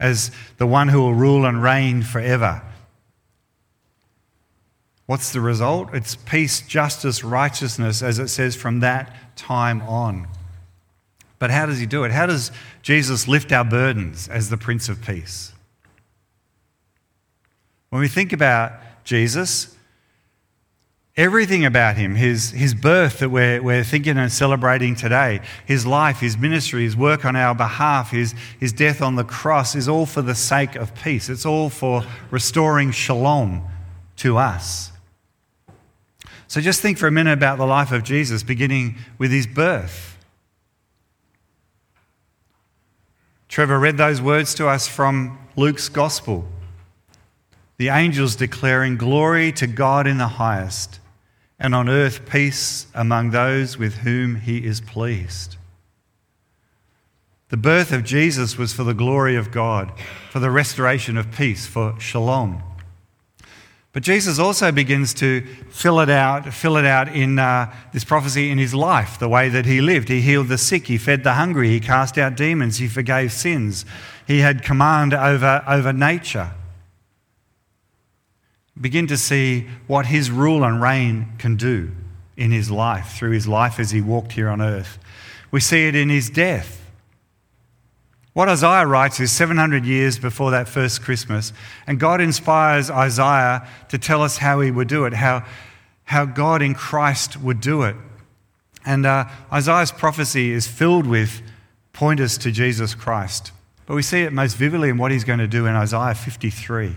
as 0.00 0.30
the 0.56 0.66
one 0.66 0.88
who 0.88 1.02
will 1.02 1.12
rule 1.12 1.44
and 1.44 1.62
reign 1.62 2.02
forever? 2.02 2.62
What's 5.04 5.32
the 5.32 5.42
result? 5.42 5.90
It's 5.92 6.16
peace, 6.16 6.62
justice, 6.62 7.22
righteousness, 7.22 8.02
as 8.02 8.18
it 8.18 8.28
says 8.28 8.56
from 8.56 8.80
that 8.80 9.14
time 9.36 9.82
on. 9.82 10.26
But 11.38 11.50
how 11.50 11.66
does 11.66 11.78
he 11.78 11.84
do 11.84 12.04
it? 12.04 12.10
How 12.10 12.24
does 12.24 12.50
Jesus 12.80 13.28
lift 13.28 13.52
our 13.52 13.64
burdens 13.64 14.28
as 14.28 14.48
the 14.48 14.56
Prince 14.56 14.88
of 14.88 15.02
Peace? 15.02 15.52
When 17.90 18.00
we 18.00 18.08
think 18.08 18.32
about 18.32 18.72
Jesus, 19.04 19.76
everything 21.18 21.64
about 21.64 21.96
him, 21.96 22.14
his, 22.14 22.52
his 22.52 22.74
birth 22.74 23.18
that 23.18 23.28
we're, 23.28 23.60
we're 23.60 23.82
thinking 23.82 24.16
and 24.16 24.32
celebrating 24.32 24.94
today, 24.94 25.40
his 25.66 25.84
life, 25.84 26.20
his 26.20 26.38
ministry, 26.38 26.84
his 26.84 26.96
work 26.96 27.24
on 27.24 27.34
our 27.34 27.54
behalf, 27.54 28.12
his, 28.12 28.34
his 28.60 28.72
death 28.72 29.02
on 29.02 29.16
the 29.16 29.24
cross 29.24 29.74
is 29.74 29.88
all 29.88 30.06
for 30.06 30.22
the 30.22 30.34
sake 30.34 30.76
of 30.76 30.94
peace. 30.94 31.28
It's 31.28 31.44
all 31.44 31.68
for 31.68 32.04
restoring 32.30 32.92
shalom 32.92 33.66
to 34.18 34.38
us. 34.38 34.92
So 36.46 36.60
just 36.60 36.80
think 36.80 36.96
for 36.96 37.08
a 37.08 37.12
minute 37.12 37.32
about 37.32 37.58
the 37.58 37.66
life 37.66 37.92
of 37.92 38.04
Jesus, 38.04 38.42
beginning 38.42 38.96
with 39.18 39.30
his 39.30 39.46
birth. 39.46 40.16
Trevor 43.48 43.78
read 43.78 43.96
those 43.96 44.22
words 44.22 44.54
to 44.54 44.68
us 44.68 44.86
from 44.86 45.38
Luke's 45.56 45.88
Gospel 45.88 46.46
the 47.78 47.88
angels 47.88 48.34
declaring, 48.34 48.96
Glory 48.96 49.52
to 49.52 49.66
God 49.66 50.06
in 50.06 50.18
the 50.18 50.26
highest, 50.26 50.98
and 51.58 51.74
on 51.74 51.88
earth 51.88 52.28
peace 52.28 52.86
among 52.94 53.30
those 53.30 53.78
with 53.78 53.98
whom 53.98 54.36
he 54.36 54.64
is 54.64 54.80
pleased. 54.80 55.56
The 57.48 57.56
birth 57.56 57.92
of 57.92 58.04
Jesus 58.04 58.58
was 58.58 58.72
for 58.72 58.84
the 58.84 58.94
glory 58.94 59.34
of 59.34 59.50
God, 59.50 59.92
for 60.30 60.38
the 60.38 60.50
restoration 60.50 61.16
of 61.16 61.32
peace, 61.32 61.66
for 61.66 61.98
shalom. 61.98 62.62
But 63.92 64.02
Jesus 64.02 64.38
also 64.38 64.70
begins 64.70 65.14
to 65.14 65.40
fill 65.70 65.98
it 66.00 66.10
out, 66.10 66.52
fill 66.52 66.76
it 66.76 66.84
out 66.84 67.08
in 67.08 67.38
uh, 67.38 67.74
this 67.92 68.04
prophecy 68.04 68.50
in 68.50 68.58
his 68.58 68.74
life, 68.74 69.18
the 69.18 69.30
way 69.30 69.48
that 69.48 69.64
he 69.64 69.80
lived. 69.80 70.10
He 70.10 70.20
healed 70.20 70.48
the 70.48 70.58
sick, 70.58 70.86
he 70.86 70.98
fed 70.98 71.24
the 71.24 71.32
hungry, 71.32 71.70
he 71.70 71.80
cast 71.80 72.18
out 72.18 72.36
demons, 72.36 72.76
he 72.76 72.86
forgave 72.86 73.32
sins, 73.32 73.86
he 74.26 74.40
had 74.40 74.62
command 74.62 75.14
over, 75.14 75.64
over 75.66 75.92
nature 75.92 76.52
begin 78.80 79.06
to 79.08 79.16
see 79.16 79.66
what 79.86 80.06
his 80.06 80.30
rule 80.30 80.64
and 80.64 80.80
reign 80.80 81.32
can 81.38 81.56
do 81.56 81.90
in 82.36 82.52
his 82.52 82.70
life, 82.70 83.16
through 83.16 83.32
his 83.32 83.48
life 83.48 83.80
as 83.80 83.90
he 83.90 84.00
walked 84.00 84.32
here 84.32 84.48
on 84.48 84.62
earth. 84.62 84.98
We 85.50 85.60
see 85.60 85.88
it 85.88 85.96
in 85.96 86.08
his 86.08 86.30
death. 86.30 86.76
What 88.32 88.48
Isaiah 88.48 88.86
writes 88.86 89.18
is 89.18 89.32
700 89.32 89.84
years 89.84 90.18
before 90.18 90.52
that 90.52 90.68
first 90.68 91.02
Christmas, 91.02 91.52
and 91.86 91.98
God 91.98 92.20
inspires 92.20 92.88
Isaiah 92.88 93.66
to 93.88 93.98
tell 93.98 94.22
us 94.22 94.38
how 94.38 94.60
he 94.60 94.70
would 94.70 94.86
do 94.86 95.06
it, 95.06 95.14
how, 95.14 95.44
how 96.04 96.24
God 96.24 96.62
in 96.62 96.74
Christ 96.74 97.40
would 97.40 97.60
do 97.60 97.82
it. 97.82 97.96
And 98.86 99.04
uh, 99.04 99.24
Isaiah's 99.52 99.90
prophecy 99.90 100.52
is 100.52 100.68
filled 100.68 101.06
with 101.06 101.42
pointers 101.92 102.38
to 102.38 102.52
Jesus 102.52 102.94
Christ. 102.94 103.50
But 103.86 103.96
we 103.96 104.02
see 104.02 104.22
it 104.22 104.32
most 104.32 104.56
vividly 104.56 104.90
in 104.90 104.98
what 104.98 105.10
he's 105.10 105.24
going 105.24 105.40
to 105.40 105.48
do 105.48 105.66
in 105.66 105.74
Isaiah 105.74 106.14
53 106.14 106.94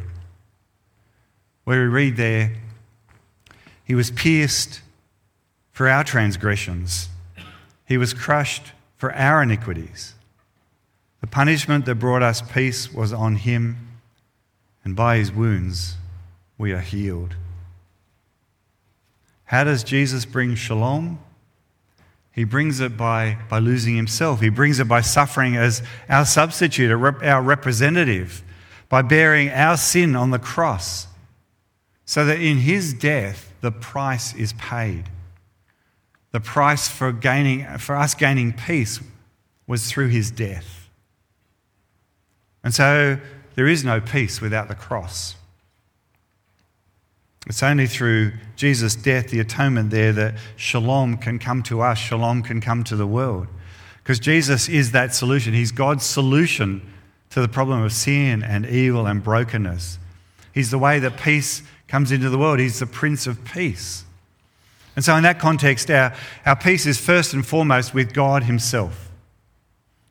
where 1.63 1.81
we 1.81 1.87
read 1.87 2.17
there, 2.17 2.53
He 3.83 3.95
was 3.95 4.11
pierced 4.11 4.81
for 5.71 5.87
our 5.87 6.03
transgressions, 6.03 7.09
He 7.85 7.97
was 7.97 8.13
crushed 8.13 8.71
for 8.97 9.13
our 9.13 9.43
iniquities. 9.43 10.15
The 11.21 11.27
punishment 11.27 11.85
that 11.85 11.95
brought 11.95 12.23
us 12.23 12.41
peace 12.41 12.91
was 12.91 13.13
on 13.13 13.35
Him, 13.35 13.87
and 14.83 14.95
by 14.95 15.17
His 15.17 15.31
wounds 15.31 15.95
we 16.57 16.71
are 16.71 16.79
healed. 16.79 17.35
How 19.45 19.63
does 19.63 19.83
Jesus 19.83 20.25
bring 20.25 20.55
shalom? 20.55 21.19
He 22.31 22.45
brings 22.45 22.79
it 22.79 22.95
by, 22.95 23.37
by 23.49 23.59
losing 23.59 23.95
himself. 23.97 24.39
He 24.39 24.47
brings 24.47 24.79
it 24.79 24.87
by 24.87 25.01
suffering 25.01 25.57
as 25.57 25.83
our 26.07 26.25
substitute, 26.25 26.89
our 26.89 27.41
representative, 27.41 28.41
by 28.87 29.01
bearing 29.01 29.49
our 29.49 29.75
sin 29.75 30.15
on 30.15 30.31
the 30.31 30.39
cross 30.39 31.07
so 32.11 32.25
that 32.25 32.41
in 32.41 32.57
his 32.57 32.93
death, 32.93 33.53
the 33.61 33.71
price 33.71 34.35
is 34.35 34.51
paid. 34.51 35.05
The 36.31 36.41
price 36.41 36.89
for, 36.89 37.13
gaining, 37.13 37.65
for 37.77 37.95
us 37.95 38.15
gaining 38.15 38.51
peace 38.51 38.99
was 39.65 39.89
through 39.89 40.09
his 40.09 40.29
death. 40.29 40.89
And 42.65 42.73
so 42.73 43.17
there 43.55 43.65
is 43.65 43.85
no 43.85 44.01
peace 44.01 44.41
without 44.41 44.67
the 44.67 44.75
cross. 44.75 45.37
It's 47.47 47.63
only 47.63 47.87
through 47.87 48.33
Jesus' 48.57 48.93
death, 48.93 49.29
the 49.29 49.39
atonement 49.39 49.89
there, 49.89 50.11
that 50.11 50.35
shalom 50.57 51.15
can 51.15 51.39
come 51.39 51.63
to 51.63 51.79
us, 51.79 51.97
shalom 51.97 52.43
can 52.43 52.59
come 52.59 52.83
to 52.83 52.97
the 52.97 53.07
world. 53.07 53.47
Because 54.03 54.19
Jesus 54.19 54.67
is 54.67 54.91
that 54.91 55.15
solution. 55.15 55.53
He's 55.53 55.71
God's 55.71 56.03
solution 56.03 56.85
to 57.29 57.39
the 57.39 57.47
problem 57.47 57.81
of 57.81 57.93
sin 57.93 58.43
and 58.43 58.65
evil 58.65 59.07
and 59.07 59.23
brokenness. 59.23 59.97
He's 60.53 60.71
the 60.71 60.77
way 60.77 60.99
that 60.99 61.17
peace 61.17 61.63
comes 61.87 62.11
into 62.11 62.29
the 62.29 62.37
world. 62.37 62.59
He's 62.59 62.79
the 62.79 62.85
Prince 62.85 63.27
of 63.27 63.43
Peace. 63.43 64.05
And 64.95 65.05
so, 65.05 65.15
in 65.15 65.23
that 65.23 65.39
context, 65.39 65.89
our, 65.89 66.13
our 66.45 66.55
peace 66.55 66.85
is 66.85 66.97
first 66.97 67.33
and 67.33 67.45
foremost 67.45 67.93
with 67.93 68.13
God 68.13 68.43
Himself. 68.43 69.09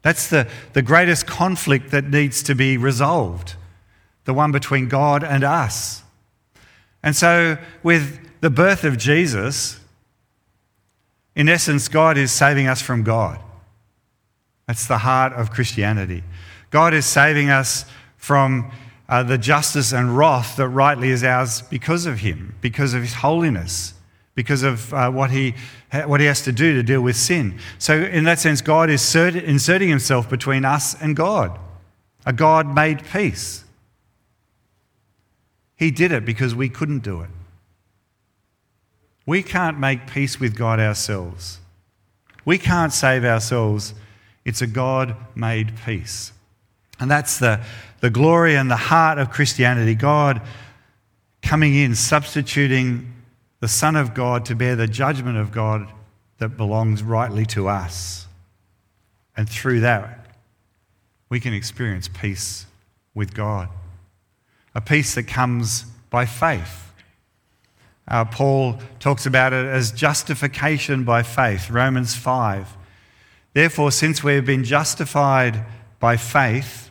That's 0.02 0.28
the, 0.28 0.48
the 0.72 0.82
greatest 0.82 1.26
conflict 1.26 1.90
that 1.90 2.04
needs 2.04 2.42
to 2.44 2.54
be 2.54 2.78
resolved, 2.78 3.56
the 4.24 4.32
one 4.32 4.52
between 4.52 4.88
God 4.88 5.22
and 5.22 5.44
us. 5.44 6.02
And 7.02 7.14
so, 7.14 7.58
with 7.82 8.18
the 8.40 8.50
birth 8.50 8.84
of 8.84 8.96
Jesus, 8.96 9.80
in 11.34 11.48
essence, 11.48 11.88
God 11.88 12.16
is 12.16 12.32
saving 12.32 12.66
us 12.66 12.80
from 12.80 13.02
God. 13.02 13.38
That's 14.66 14.86
the 14.86 14.98
heart 14.98 15.32
of 15.32 15.50
Christianity. 15.50 16.22
God 16.70 16.94
is 16.94 17.04
saving 17.04 17.50
us 17.50 17.84
from 18.16 18.70
uh, 19.10 19.24
the 19.24 19.36
justice 19.36 19.92
and 19.92 20.16
wrath 20.16 20.56
that 20.56 20.68
rightly 20.68 21.10
is 21.10 21.24
ours 21.24 21.62
because 21.62 22.06
of 22.06 22.20
Him, 22.20 22.54
because 22.60 22.94
of 22.94 23.02
His 23.02 23.14
holiness, 23.14 23.92
because 24.36 24.62
of 24.62 24.94
uh, 24.94 25.10
what, 25.10 25.32
he, 25.32 25.54
what 26.06 26.20
He 26.20 26.26
has 26.26 26.42
to 26.42 26.52
do 26.52 26.74
to 26.74 26.82
deal 26.84 27.02
with 27.02 27.16
sin. 27.16 27.58
So, 27.78 27.96
in 27.96 28.22
that 28.24 28.38
sense, 28.38 28.62
God 28.62 28.88
is 28.88 29.14
inserting 29.14 29.88
Himself 29.88 30.30
between 30.30 30.64
us 30.64 30.94
and 31.02 31.16
God, 31.16 31.58
a 32.24 32.32
God 32.32 32.72
made 32.72 33.04
peace. 33.04 33.64
He 35.76 35.90
did 35.90 36.12
it 36.12 36.24
because 36.24 36.54
we 36.54 36.68
couldn't 36.68 37.00
do 37.00 37.22
it. 37.22 37.30
We 39.26 39.42
can't 39.42 39.78
make 39.78 40.06
peace 40.06 40.38
with 40.38 40.56
God 40.56 40.78
ourselves. 40.78 41.58
We 42.44 42.58
can't 42.58 42.92
save 42.92 43.24
ourselves. 43.24 43.94
It's 44.44 44.62
a 44.62 44.66
God 44.66 45.16
made 45.34 45.72
peace. 45.84 46.32
And 47.00 47.10
that's 47.10 47.38
the, 47.38 47.60
the 48.00 48.10
glory 48.10 48.54
and 48.54 48.70
the 48.70 48.76
heart 48.76 49.18
of 49.18 49.30
Christianity. 49.30 49.94
God 49.94 50.42
coming 51.42 51.74
in, 51.74 51.94
substituting 51.94 53.12
the 53.60 53.68
Son 53.68 53.96
of 53.96 54.14
God 54.14 54.44
to 54.46 54.54
bear 54.54 54.76
the 54.76 54.86
judgment 54.86 55.38
of 55.38 55.50
God 55.50 55.88
that 56.38 56.50
belongs 56.50 57.02
rightly 57.02 57.46
to 57.46 57.68
us. 57.68 58.26
And 59.36 59.48
through 59.48 59.80
that, 59.80 60.26
we 61.28 61.40
can 61.40 61.54
experience 61.54 62.08
peace 62.08 62.66
with 63.14 63.34
God 63.34 63.68
a 64.74 64.80
peace 64.80 65.14
that 65.14 65.24
comes 65.24 65.84
by 66.10 66.26
faith. 66.26 66.92
Uh, 68.06 68.24
Paul 68.24 68.78
talks 68.98 69.26
about 69.26 69.52
it 69.52 69.66
as 69.66 69.92
justification 69.92 71.04
by 71.04 71.22
faith, 71.22 71.70
Romans 71.70 72.16
5. 72.16 72.76
Therefore, 73.52 73.90
since 73.92 74.22
we 74.22 74.34
have 74.34 74.44
been 74.44 74.64
justified 74.64 75.64
by 75.98 76.16
faith, 76.16 76.89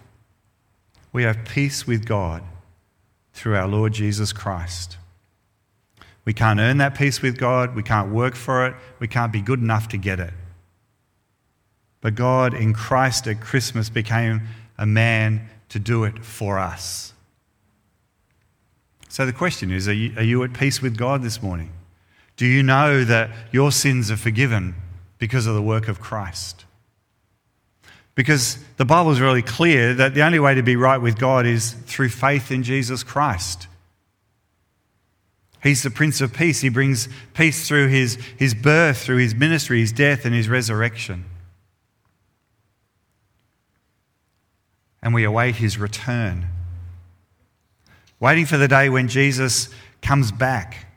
we 1.11 1.23
have 1.23 1.45
peace 1.45 1.87
with 1.87 2.05
God 2.05 2.43
through 3.33 3.55
our 3.55 3.67
Lord 3.67 3.93
Jesus 3.93 4.33
Christ. 4.33 4.97
We 6.25 6.33
can't 6.33 6.59
earn 6.59 6.77
that 6.77 6.95
peace 6.95 7.21
with 7.21 7.37
God, 7.37 7.75
we 7.75 7.83
can't 7.83 8.11
work 8.11 8.35
for 8.35 8.67
it, 8.67 8.75
we 8.99 9.07
can't 9.07 9.31
be 9.31 9.41
good 9.41 9.59
enough 9.59 9.87
to 9.89 9.97
get 9.97 10.19
it. 10.19 10.33
But 12.01 12.15
God 12.15 12.53
in 12.53 12.73
Christ 12.73 13.27
at 13.27 13.41
Christmas 13.41 13.89
became 13.89 14.41
a 14.77 14.85
man 14.85 15.49
to 15.69 15.79
do 15.79 16.03
it 16.03 16.23
for 16.23 16.59
us. 16.59 17.13
So 19.09 19.25
the 19.25 19.33
question 19.33 19.71
is 19.71 19.87
are 19.87 19.93
you, 19.93 20.13
are 20.17 20.23
you 20.23 20.43
at 20.43 20.53
peace 20.53 20.81
with 20.81 20.97
God 20.97 21.23
this 21.23 21.41
morning? 21.41 21.71
Do 22.37 22.45
you 22.45 22.63
know 22.63 23.03
that 23.03 23.31
your 23.51 23.71
sins 23.71 24.09
are 24.11 24.17
forgiven 24.17 24.75
because 25.17 25.45
of 25.45 25.55
the 25.55 25.61
work 25.61 25.87
of 25.87 25.99
Christ? 25.99 26.65
Because 28.19 28.57
the 28.75 28.83
Bible 28.83 29.11
is 29.11 29.21
really 29.21 29.41
clear 29.41 29.93
that 29.93 30.13
the 30.13 30.23
only 30.23 30.39
way 30.39 30.53
to 30.53 30.61
be 30.61 30.75
right 30.75 30.97
with 30.97 31.17
God 31.17 31.45
is 31.45 31.71
through 31.85 32.09
faith 32.09 32.51
in 32.51 32.63
Jesus 32.63 33.01
Christ. 33.01 33.69
He's 35.63 35.83
the 35.83 35.89
Prince 35.89 36.19
of 36.19 36.33
Peace. 36.33 36.59
He 36.59 36.67
brings 36.67 37.07
peace 37.33 37.65
through 37.65 37.87
his, 37.87 38.15
his 38.37 38.53
birth, 38.53 38.97
through 38.97 39.19
his 39.19 39.33
ministry, 39.33 39.79
his 39.79 39.93
death, 39.93 40.25
and 40.25 40.35
his 40.35 40.49
resurrection. 40.49 41.23
And 45.01 45.13
we 45.13 45.23
await 45.23 45.55
his 45.55 45.77
return 45.77 46.47
waiting 48.19 48.45
for 48.45 48.57
the 48.57 48.67
day 48.67 48.89
when 48.89 49.07
Jesus 49.07 49.69
comes 50.01 50.33
back, 50.33 50.87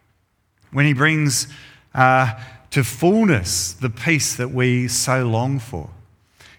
when 0.72 0.86
he 0.86 0.92
brings 0.92 1.46
uh, 1.94 2.34
to 2.70 2.82
fullness 2.82 3.74
the 3.74 3.90
peace 3.90 4.34
that 4.34 4.50
we 4.50 4.88
so 4.88 5.24
long 5.24 5.60
for. 5.60 5.88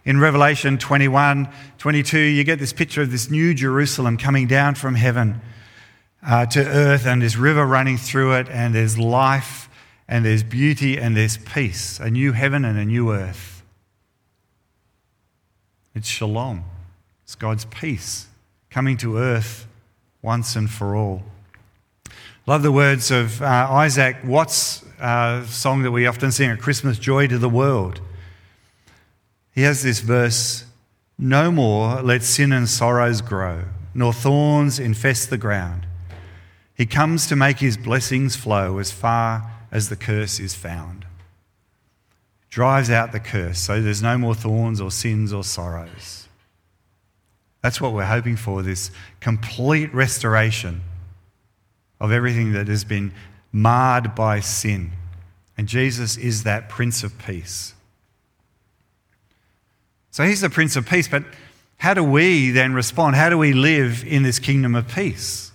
In 0.05 0.19
Revelation 0.19 0.77
21 0.77 1.47
22, 1.77 2.17
you 2.17 2.43
get 2.43 2.59
this 2.59 2.73
picture 2.73 3.01
of 3.01 3.11
this 3.11 3.29
new 3.29 3.53
Jerusalem 3.53 4.17
coming 4.17 4.47
down 4.47 4.75
from 4.75 4.95
heaven 4.95 5.39
uh, 6.25 6.45
to 6.47 6.59
earth, 6.59 7.05
and 7.05 7.21
this 7.21 7.37
river 7.37 7.65
running 7.65 7.97
through 7.97 8.33
it, 8.33 8.49
and 8.49 8.75
there's 8.75 8.97
life, 8.97 9.69
and 10.07 10.25
there's 10.25 10.43
beauty, 10.43 10.97
and 10.97 11.15
there's 11.15 11.37
peace 11.37 12.01
a 12.01 12.09
new 12.09 12.33
heaven 12.33 12.65
and 12.65 12.77
a 12.77 12.83
new 12.83 13.13
earth. 13.13 13.63
It's 15.95 16.07
shalom, 16.07 16.65
it's 17.23 17.35
God's 17.35 17.63
peace 17.65 18.27
coming 18.69 18.97
to 18.97 19.17
earth 19.17 19.67
once 20.21 20.57
and 20.57 20.69
for 20.69 20.97
all. 20.97 21.23
Love 22.45 22.61
the 22.61 22.73
words 22.73 23.09
of 23.09 23.41
uh, 23.41 23.45
Isaac 23.45 24.17
Watts' 24.25 24.83
uh, 24.99 25.45
song 25.45 25.83
that 25.83 25.91
we 25.91 26.07
often 26.07 26.29
sing 26.29 26.49
at 26.49 26.59
Christmas 26.59 26.99
Joy 26.99 27.27
to 27.27 27.37
the 27.37 27.47
World. 27.47 28.01
He 29.53 29.61
has 29.61 29.83
this 29.83 29.99
verse 29.99 30.65
No 31.17 31.51
more 31.51 32.01
let 32.01 32.23
sin 32.23 32.51
and 32.51 32.67
sorrows 32.67 33.21
grow, 33.21 33.65
nor 33.93 34.13
thorns 34.13 34.79
infest 34.79 35.29
the 35.29 35.37
ground. 35.37 35.85
He 36.75 36.85
comes 36.85 37.27
to 37.27 37.35
make 37.35 37.59
his 37.59 37.77
blessings 37.77 38.35
flow 38.35 38.79
as 38.79 38.91
far 38.91 39.51
as 39.71 39.89
the 39.89 39.95
curse 39.95 40.39
is 40.39 40.55
found. 40.55 41.05
Drives 42.49 42.89
out 42.89 43.11
the 43.11 43.19
curse, 43.19 43.59
so 43.59 43.81
there's 43.81 44.01
no 44.01 44.17
more 44.17 44.35
thorns 44.35 44.81
or 44.81 44.91
sins 44.91 45.31
or 45.31 45.43
sorrows. 45.43 46.27
That's 47.61 47.79
what 47.79 47.93
we're 47.93 48.05
hoping 48.05 48.35
for 48.35 48.61
this 48.61 48.91
complete 49.19 49.93
restoration 49.93 50.81
of 51.99 52.11
everything 52.11 52.53
that 52.53 52.67
has 52.67 52.83
been 52.83 53.13
marred 53.51 54.13
by 54.13 54.39
sin. 54.41 54.91
And 55.57 55.67
Jesus 55.67 56.17
is 56.17 56.43
that 56.43 56.69
Prince 56.69 57.03
of 57.03 57.17
Peace. 57.17 57.73
So 60.13 60.23
he's 60.23 60.41
the 60.41 60.49
Prince 60.51 60.75
of 60.75 60.87
Peace, 60.87 61.07
but 61.07 61.23
how 61.77 61.95
do 61.95 62.03
we 62.03 62.51
then 62.51 62.75
respond? 62.75 63.15
How 63.15 63.29
do 63.29 63.37
we 63.39 63.51
live 63.51 64.05
in 64.05 64.21
this 64.21 64.37
kingdom 64.37 64.75
of 64.75 64.87
peace? 64.87 65.51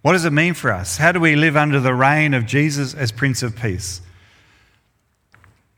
What 0.00 0.12
does 0.12 0.24
it 0.24 0.32
mean 0.32 0.54
for 0.54 0.72
us? 0.72 0.96
How 0.96 1.12
do 1.12 1.20
we 1.20 1.36
live 1.36 1.54
under 1.54 1.80
the 1.80 1.94
reign 1.94 2.32
of 2.32 2.46
Jesus 2.46 2.94
as 2.94 3.12
Prince 3.12 3.42
of 3.42 3.56
Peace? 3.56 4.00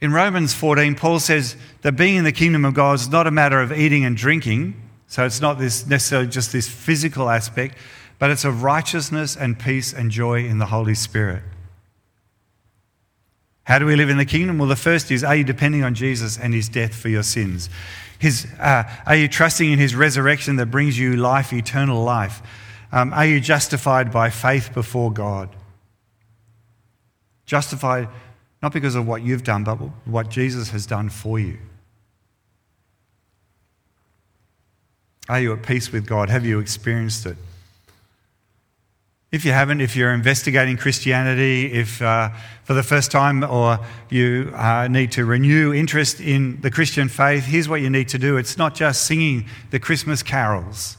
In 0.00 0.12
Romans 0.12 0.54
14, 0.54 0.94
Paul 0.94 1.18
says 1.18 1.56
that 1.82 1.96
being 1.96 2.14
in 2.14 2.22
the 2.22 2.30
kingdom 2.30 2.64
of 2.64 2.74
God 2.74 2.94
is 2.94 3.08
not 3.08 3.26
a 3.26 3.32
matter 3.32 3.60
of 3.60 3.72
eating 3.72 4.04
and 4.04 4.16
drinking. 4.16 4.80
So 5.08 5.26
it's 5.26 5.40
not 5.40 5.58
this 5.58 5.84
necessarily 5.84 6.28
just 6.28 6.52
this 6.52 6.68
physical 6.68 7.28
aspect, 7.28 7.76
but 8.20 8.30
it's 8.30 8.44
of 8.44 8.62
righteousness 8.62 9.36
and 9.36 9.58
peace 9.58 9.92
and 9.92 10.12
joy 10.12 10.44
in 10.44 10.58
the 10.58 10.66
Holy 10.66 10.94
Spirit. 10.94 11.42
How 13.66 13.80
do 13.80 13.84
we 13.84 13.96
live 13.96 14.10
in 14.10 14.16
the 14.16 14.24
kingdom? 14.24 14.58
Well, 14.58 14.68
the 14.68 14.76
first 14.76 15.10
is 15.10 15.24
are 15.24 15.34
you 15.34 15.42
depending 15.42 15.82
on 15.82 15.94
Jesus 15.94 16.38
and 16.38 16.54
his 16.54 16.68
death 16.68 16.94
for 16.94 17.08
your 17.08 17.24
sins? 17.24 17.68
His, 18.16 18.46
uh, 18.60 18.84
are 19.04 19.16
you 19.16 19.26
trusting 19.26 19.72
in 19.72 19.80
his 19.80 19.96
resurrection 19.96 20.54
that 20.56 20.66
brings 20.66 20.96
you 20.96 21.16
life, 21.16 21.52
eternal 21.52 22.04
life? 22.04 22.42
Um, 22.92 23.12
are 23.12 23.26
you 23.26 23.40
justified 23.40 24.12
by 24.12 24.30
faith 24.30 24.72
before 24.72 25.12
God? 25.12 25.48
Justified 27.44 28.08
not 28.62 28.72
because 28.72 28.94
of 28.94 29.06
what 29.06 29.22
you've 29.22 29.42
done, 29.42 29.64
but 29.64 29.76
what 30.04 30.30
Jesus 30.30 30.70
has 30.70 30.86
done 30.86 31.08
for 31.08 31.40
you. 31.40 31.58
Are 35.28 35.40
you 35.40 35.52
at 35.52 35.64
peace 35.64 35.90
with 35.90 36.06
God? 36.06 36.30
Have 36.30 36.46
you 36.46 36.60
experienced 36.60 37.26
it? 37.26 37.36
If 39.32 39.44
you 39.44 39.50
haven't, 39.50 39.80
if 39.80 39.96
you're 39.96 40.12
investigating 40.12 40.76
Christianity, 40.76 41.72
if 41.72 42.00
uh, 42.00 42.30
for 42.62 42.74
the 42.74 42.84
first 42.84 43.10
time 43.10 43.42
or 43.42 43.80
you 44.08 44.52
uh, 44.54 44.86
need 44.86 45.10
to 45.12 45.24
renew 45.24 45.74
interest 45.74 46.20
in 46.20 46.60
the 46.60 46.70
Christian 46.70 47.08
faith, 47.08 47.44
here's 47.44 47.68
what 47.68 47.80
you 47.80 47.90
need 47.90 48.08
to 48.10 48.18
do. 48.18 48.36
It's 48.36 48.56
not 48.56 48.76
just 48.76 49.04
singing 49.04 49.46
the 49.70 49.80
Christmas 49.80 50.22
carols, 50.22 50.96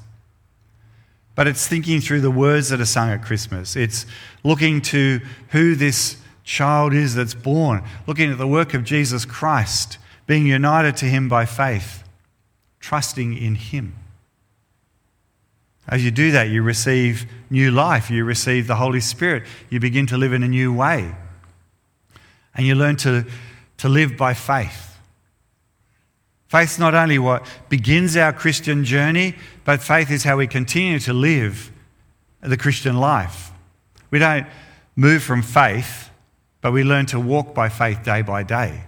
but 1.36 1.48
it's 1.48 1.68
thinking 1.68 2.02
through 2.02 2.20
the 2.20 2.32
words 2.32 2.68
that 2.70 2.82
are 2.82 2.86
sung 2.86 3.10
at 3.10 3.24
Christmas. 3.24 3.78
It's 3.78 4.06
looking 4.44 4.82
to 4.82 5.22
who 5.50 5.76
this 5.76 6.18
child 6.44 6.94
is 6.94 7.16
that's 7.16 7.34
born, 7.34 7.82
looking 8.08 8.30
at 8.30 8.38
the 8.38 8.48
work 8.48 8.74
of 8.74 8.84
Jesus 8.84 9.24
Christ, 9.24 10.00
being 10.26 10.46
united 10.46 10.98
to 10.98 11.06
him 11.06 11.30
by 11.30 11.46
faith, 11.46 12.04
trusting 12.82 13.38
in 13.38 13.56
him. 13.56 13.96
As 15.88 16.04
you 16.04 16.12
do 16.12 16.32
that, 16.32 16.50
you 16.50 16.64
receive 16.64 17.26
new 17.50 17.72
life, 17.72 18.10
you 18.10 18.26
receive 18.26 18.68
the 18.68 18.76
Holy 18.76 19.00
Spirit, 19.00 19.44
you 19.70 19.80
begin 19.80 20.06
to 20.08 20.18
live 20.18 20.34
in 20.34 20.44
a 20.44 20.48
new 20.48 20.74
way. 20.74 21.16
And 22.56 22.66
you 22.66 22.76
learn 22.76 22.98
to, 22.98 23.26
to 23.78 23.90
live 23.90 24.18
by 24.18 24.34
faith. 24.34 24.98
Faith's 26.48 26.80
not 26.80 26.94
only 26.94 27.20
what 27.20 27.46
begins 27.70 28.18
our 28.18 28.34
Christian 28.34 28.84
journey, 28.84 29.36
but 29.64 29.82
faith 29.82 30.12
is 30.12 30.24
how 30.24 30.38
we 30.38 30.48
continue 30.48 31.00
to 31.00 31.14
live 31.14 31.72
the 32.42 32.58
Christian 32.58 32.98
life. 32.98 33.52
We 34.12 34.20
don't 34.20 34.48
move 34.96 35.24
from 35.24 35.42
faith 35.42 36.08
but 36.62 36.74
we 36.74 36.84
learn 36.84 37.06
to 37.08 37.20
walk 37.20 37.54
by 37.54 37.70
faith 37.70 38.04
day 38.04 38.22
by 38.22 38.44
day. 38.44 38.84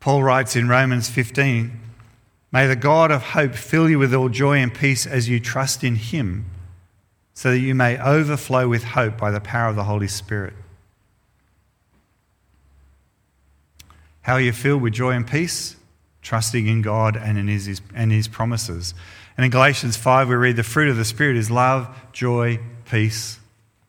Paul 0.00 0.22
writes 0.22 0.56
in 0.56 0.68
Romans 0.68 1.08
15 1.08 1.78
May 2.52 2.66
the 2.66 2.76
God 2.76 3.10
of 3.10 3.22
hope 3.22 3.54
fill 3.54 3.88
you 3.88 3.98
with 3.98 4.12
all 4.14 4.28
joy 4.28 4.58
and 4.58 4.72
peace 4.72 5.06
as 5.06 5.28
you 5.28 5.40
trust 5.40 5.82
in 5.82 5.96
him, 5.96 6.44
so 7.32 7.50
that 7.50 7.58
you 7.58 7.74
may 7.74 7.98
overflow 7.98 8.68
with 8.68 8.84
hope 8.84 9.16
by 9.16 9.30
the 9.30 9.40
power 9.40 9.70
of 9.70 9.76
the 9.76 9.84
Holy 9.84 10.06
Spirit. 10.06 10.52
How 14.20 14.34
are 14.34 14.40
you 14.40 14.52
filled 14.52 14.82
with 14.82 14.92
joy 14.92 15.12
and 15.12 15.26
peace? 15.26 15.76
Trusting 16.20 16.66
in 16.66 16.82
God 16.82 17.16
and 17.16 17.38
in 17.38 17.48
his, 17.48 17.80
and 17.94 18.12
his 18.12 18.28
promises. 18.28 18.94
And 19.36 19.46
in 19.46 19.50
Galatians 19.50 19.96
5, 19.96 20.28
we 20.28 20.34
read 20.34 20.56
the 20.56 20.62
fruit 20.62 20.90
of 20.90 20.96
the 20.96 21.06
Spirit 21.06 21.36
is 21.36 21.50
love, 21.50 21.88
joy, 22.12 22.60
peace, 22.88 23.40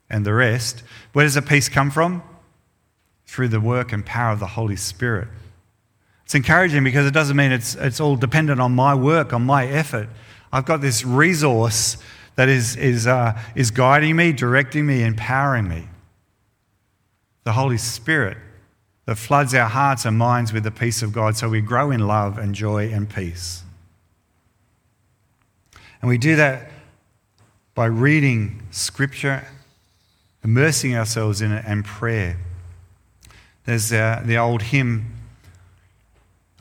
and 0.09 0.25
the 0.25 0.33
rest. 0.33 0.83
Where 1.11 1.25
does 1.25 1.35
the 1.35 1.41
peace 1.41 1.67
come 1.67 1.91
from? 1.91 2.23
Through 3.27 3.49
the 3.49 3.59
work 3.59 3.91
and 3.91 4.05
power 4.05 4.31
of 4.31 4.39
the 4.39 4.47
Holy 4.47 4.77
Spirit. 4.77 5.27
It's 6.33 6.35
encouraging 6.35 6.83
because 6.83 7.05
it 7.05 7.13
doesn't 7.13 7.37
mean 7.37 7.51
it's, 7.51 7.75
it's 7.75 7.99
all 7.99 8.15
dependent 8.15 8.59
on 8.59 8.73
my 8.73 8.95
work, 8.95 9.33
on 9.33 9.43
my 9.43 9.67
effort. 9.67 10.09
I've 10.51 10.65
got 10.65 10.81
this 10.81 11.05
resource 11.05 11.97
that 12.37 12.49
is, 12.49 12.75
is, 12.75 13.05
uh, 13.05 13.39
is 13.53 13.69
guiding 13.69 14.15
me, 14.15 14.31
directing 14.31 14.87
me, 14.87 15.03
empowering 15.03 15.69
me. 15.69 15.87
The 17.43 17.51
Holy 17.51 17.77
Spirit 17.77 18.39
that 19.05 19.17
floods 19.17 19.53
our 19.53 19.69
hearts 19.69 20.05
and 20.05 20.17
minds 20.17 20.51
with 20.51 20.63
the 20.63 20.71
peace 20.71 21.03
of 21.03 21.13
God 21.13 21.37
so 21.37 21.49
we 21.49 21.61
grow 21.61 21.91
in 21.91 22.07
love 22.07 22.39
and 22.39 22.55
joy 22.55 22.89
and 22.91 23.07
peace. 23.07 23.61
And 26.01 26.09
we 26.09 26.17
do 26.17 26.35
that 26.37 26.71
by 27.75 27.85
reading 27.85 28.63
Scripture, 28.71 29.45
immersing 30.43 30.95
ourselves 30.95 31.43
in 31.43 31.51
it, 31.51 31.63
and 31.67 31.85
prayer. 31.85 32.37
There's 33.65 33.93
uh, 33.93 34.23
the 34.25 34.39
old 34.39 34.63
hymn, 34.63 35.13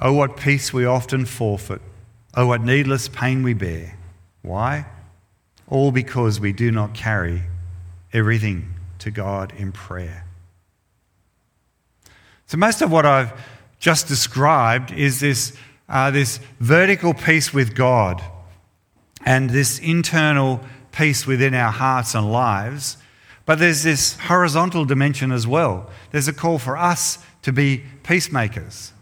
Oh, 0.05 0.13
what 0.13 0.37
peace 0.37 0.73
we 0.73 0.85
often 0.85 1.25
forfeit. 1.27 1.81
Oh, 2.35 2.49
what 2.49 2.61
needless 2.61 3.07
pain 3.07 3.45
we 3.45 3.55
bear. 3.55 3.97
Why? 4.43 4.87
All 5.69 5.93
because 5.93 6.41
we 6.41 6.53
do 6.53 6.73
not 6.73 6.93
carry 6.93 7.43
everything 8.13 8.75
to 8.99 9.13
God 9.13 9.53
in 9.57 9.71
prayer. 9.71 10.27
So, 12.47 12.57
most 12.57 12.83
of 12.83 12.91
what 12.91 13.07
I've 13.07 13.33
just 13.79 14.09
described 14.09 14.91
is 14.91 15.21
this, 15.21 15.57
uh, 15.89 16.11
this 16.11 16.41
vertical 16.59 17.15
peace 17.15 17.55
with 17.55 17.77
God 17.77 18.21
and 19.25 19.51
this 19.51 19.79
internal 19.79 20.61
peace 20.91 21.29
within 21.29 21.55
our 21.55 21.71
hearts 21.71 22.17
and 22.17 22.31
lives. 22.33 22.97
But 23.47 23.61
there's 23.61 23.85
this 23.85 24.19
horizontal 24.19 24.85
dimension 24.85 25.31
as 25.31 25.47
well. 25.47 25.89
There's 26.11 26.29
a 26.29 26.33
call 26.33 26.59
for 26.59 26.77
us 26.77 27.19
to 27.43 27.53
be 27.53 27.85
peacemakers, 28.03 28.93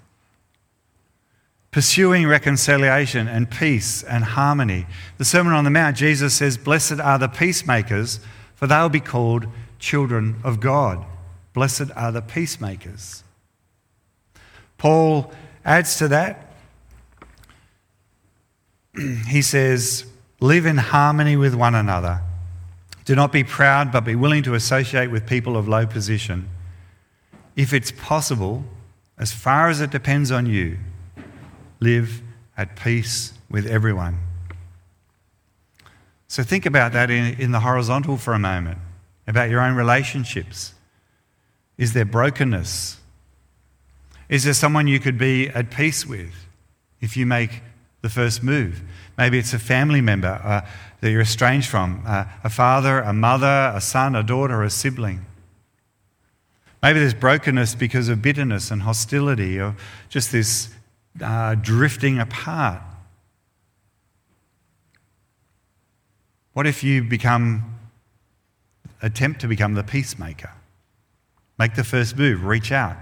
pursuing 1.70 2.26
reconciliation 2.26 3.28
and 3.28 3.50
peace 3.50 4.02
and 4.02 4.24
harmony. 4.24 4.86
The 5.18 5.24
Sermon 5.24 5.52
on 5.52 5.64
the 5.64 5.70
Mount, 5.70 5.96
Jesus 5.96 6.34
says, 6.34 6.58
Blessed 6.58 6.98
are 7.00 7.18
the 7.18 7.28
peacemakers, 7.28 8.20
for 8.54 8.66
they 8.66 8.78
will 8.78 8.88
be 8.88 9.00
called 9.00 9.46
children 9.78 10.40
of 10.42 10.60
God. 10.60 11.04
Blessed 11.52 11.90
are 11.96 12.12
the 12.12 12.22
peacemakers. 12.22 13.22
Paul 14.78 15.32
adds 15.64 15.96
to 15.98 16.08
that. 16.08 16.52
he 19.28 19.42
says, 19.42 20.04
Live 20.40 20.66
in 20.66 20.78
harmony 20.78 21.36
with 21.36 21.54
one 21.54 21.74
another. 21.74 22.22
Do 23.04 23.14
not 23.14 23.32
be 23.32 23.44
proud, 23.44 23.92
but 23.92 24.02
be 24.02 24.14
willing 24.14 24.42
to 24.44 24.54
associate 24.54 25.10
with 25.10 25.26
people 25.26 25.56
of 25.56 25.68
low 25.68 25.86
position. 25.86 26.48
If 27.56 27.72
it's 27.72 27.92
possible, 27.92 28.64
as 29.18 29.32
far 29.32 29.68
as 29.68 29.80
it 29.80 29.90
depends 29.90 30.30
on 30.30 30.46
you, 30.46 30.78
live 31.80 32.22
at 32.56 32.76
peace 32.76 33.32
with 33.50 33.66
everyone. 33.66 34.18
So 36.28 36.44
think 36.44 36.64
about 36.64 36.92
that 36.92 37.10
in, 37.10 37.40
in 37.40 37.50
the 37.50 37.60
horizontal 37.60 38.16
for 38.16 38.34
a 38.34 38.38
moment, 38.38 38.78
about 39.26 39.50
your 39.50 39.60
own 39.60 39.74
relationships. 39.74 40.74
Is 41.76 41.92
there 41.92 42.04
brokenness? 42.04 42.98
Is 44.28 44.44
there 44.44 44.54
someone 44.54 44.86
you 44.86 45.00
could 45.00 45.18
be 45.18 45.48
at 45.48 45.70
peace 45.70 46.06
with 46.06 46.32
if 47.00 47.16
you 47.16 47.26
make 47.26 47.62
the 48.02 48.08
first 48.08 48.44
move? 48.44 48.82
Maybe 49.18 49.38
it's 49.38 49.52
a 49.52 49.58
family 49.58 50.00
member 50.00 50.40
uh, 50.44 50.60
that 51.00 51.10
you're 51.10 51.22
estranged 51.22 51.68
from 51.68 52.02
uh, 52.06 52.26
a 52.44 52.50
father, 52.50 53.00
a 53.00 53.12
mother, 53.12 53.72
a 53.74 53.80
son, 53.80 54.14
a 54.14 54.22
daughter, 54.22 54.62
a 54.62 54.70
sibling. 54.70 55.24
Maybe 56.82 57.00
there's 57.00 57.14
brokenness 57.14 57.74
because 57.74 58.08
of 58.08 58.22
bitterness 58.22 58.70
and 58.70 58.82
hostility 58.82 59.58
or 59.58 59.74
just 60.08 60.32
this 60.32 60.70
uh, 61.22 61.54
drifting 61.56 62.18
apart. 62.18 62.82
What 66.52 66.66
if 66.66 66.82
you 66.82 67.02
become, 67.02 67.78
attempt 69.02 69.40
to 69.40 69.48
become 69.48 69.74
the 69.74 69.82
peacemaker? 69.82 70.50
Make 71.58 71.74
the 71.74 71.84
first 71.84 72.16
move, 72.16 72.44
reach 72.44 72.72
out. 72.72 72.96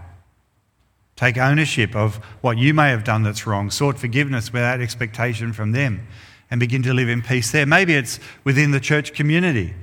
Take 1.16 1.36
ownership 1.36 1.96
of 1.96 2.16
what 2.42 2.58
you 2.58 2.72
may 2.74 2.90
have 2.90 3.02
done 3.02 3.24
that's 3.24 3.46
wrong, 3.46 3.70
sought 3.70 3.98
forgiveness 3.98 4.52
without 4.52 4.80
expectation 4.80 5.52
from 5.52 5.72
them, 5.72 6.06
and 6.50 6.60
begin 6.60 6.82
to 6.84 6.94
live 6.94 7.08
in 7.08 7.22
peace 7.22 7.50
there. 7.50 7.66
Maybe 7.66 7.94
it's 7.94 8.20
within 8.44 8.70
the 8.70 8.80
church 8.80 9.12
community. 9.14 9.74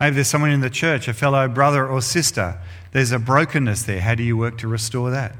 Maybe 0.00 0.14
there's 0.14 0.28
someone 0.28 0.50
in 0.50 0.60
the 0.60 0.70
church, 0.70 1.08
a 1.08 1.14
fellow 1.14 1.46
brother 1.48 1.86
or 1.86 2.00
sister. 2.00 2.58
There's 2.92 3.12
a 3.12 3.18
brokenness 3.18 3.82
there. 3.82 4.00
How 4.00 4.14
do 4.14 4.22
you 4.22 4.36
work 4.36 4.58
to 4.58 4.68
restore 4.68 5.10
that? 5.10 5.36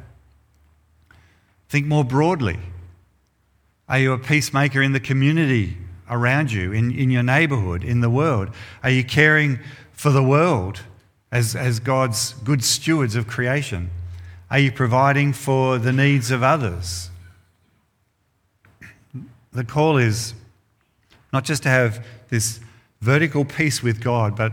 Think 1.72 1.86
more 1.86 2.04
broadly. 2.04 2.58
Are 3.88 3.98
you 3.98 4.12
a 4.12 4.18
peacemaker 4.18 4.82
in 4.82 4.92
the 4.92 5.00
community 5.00 5.78
around 6.06 6.52
you, 6.52 6.70
in, 6.70 6.92
in 6.94 7.10
your 7.10 7.22
neighborhood, 7.22 7.82
in 7.82 8.02
the 8.02 8.10
world? 8.10 8.50
Are 8.82 8.90
you 8.90 9.02
caring 9.02 9.58
for 9.90 10.10
the 10.10 10.22
world 10.22 10.82
as, 11.30 11.56
as 11.56 11.80
God's 11.80 12.34
good 12.44 12.62
stewards 12.62 13.16
of 13.16 13.26
creation? 13.26 13.88
Are 14.50 14.58
you 14.58 14.70
providing 14.70 15.32
for 15.32 15.78
the 15.78 15.94
needs 15.94 16.30
of 16.30 16.42
others? 16.42 17.08
The 19.54 19.64
call 19.64 19.96
is 19.96 20.34
not 21.32 21.44
just 21.44 21.62
to 21.62 21.70
have 21.70 22.04
this 22.28 22.60
vertical 23.00 23.46
peace 23.46 23.82
with 23.82 24.02
God, 24.02 24.36
but 24.36 24.52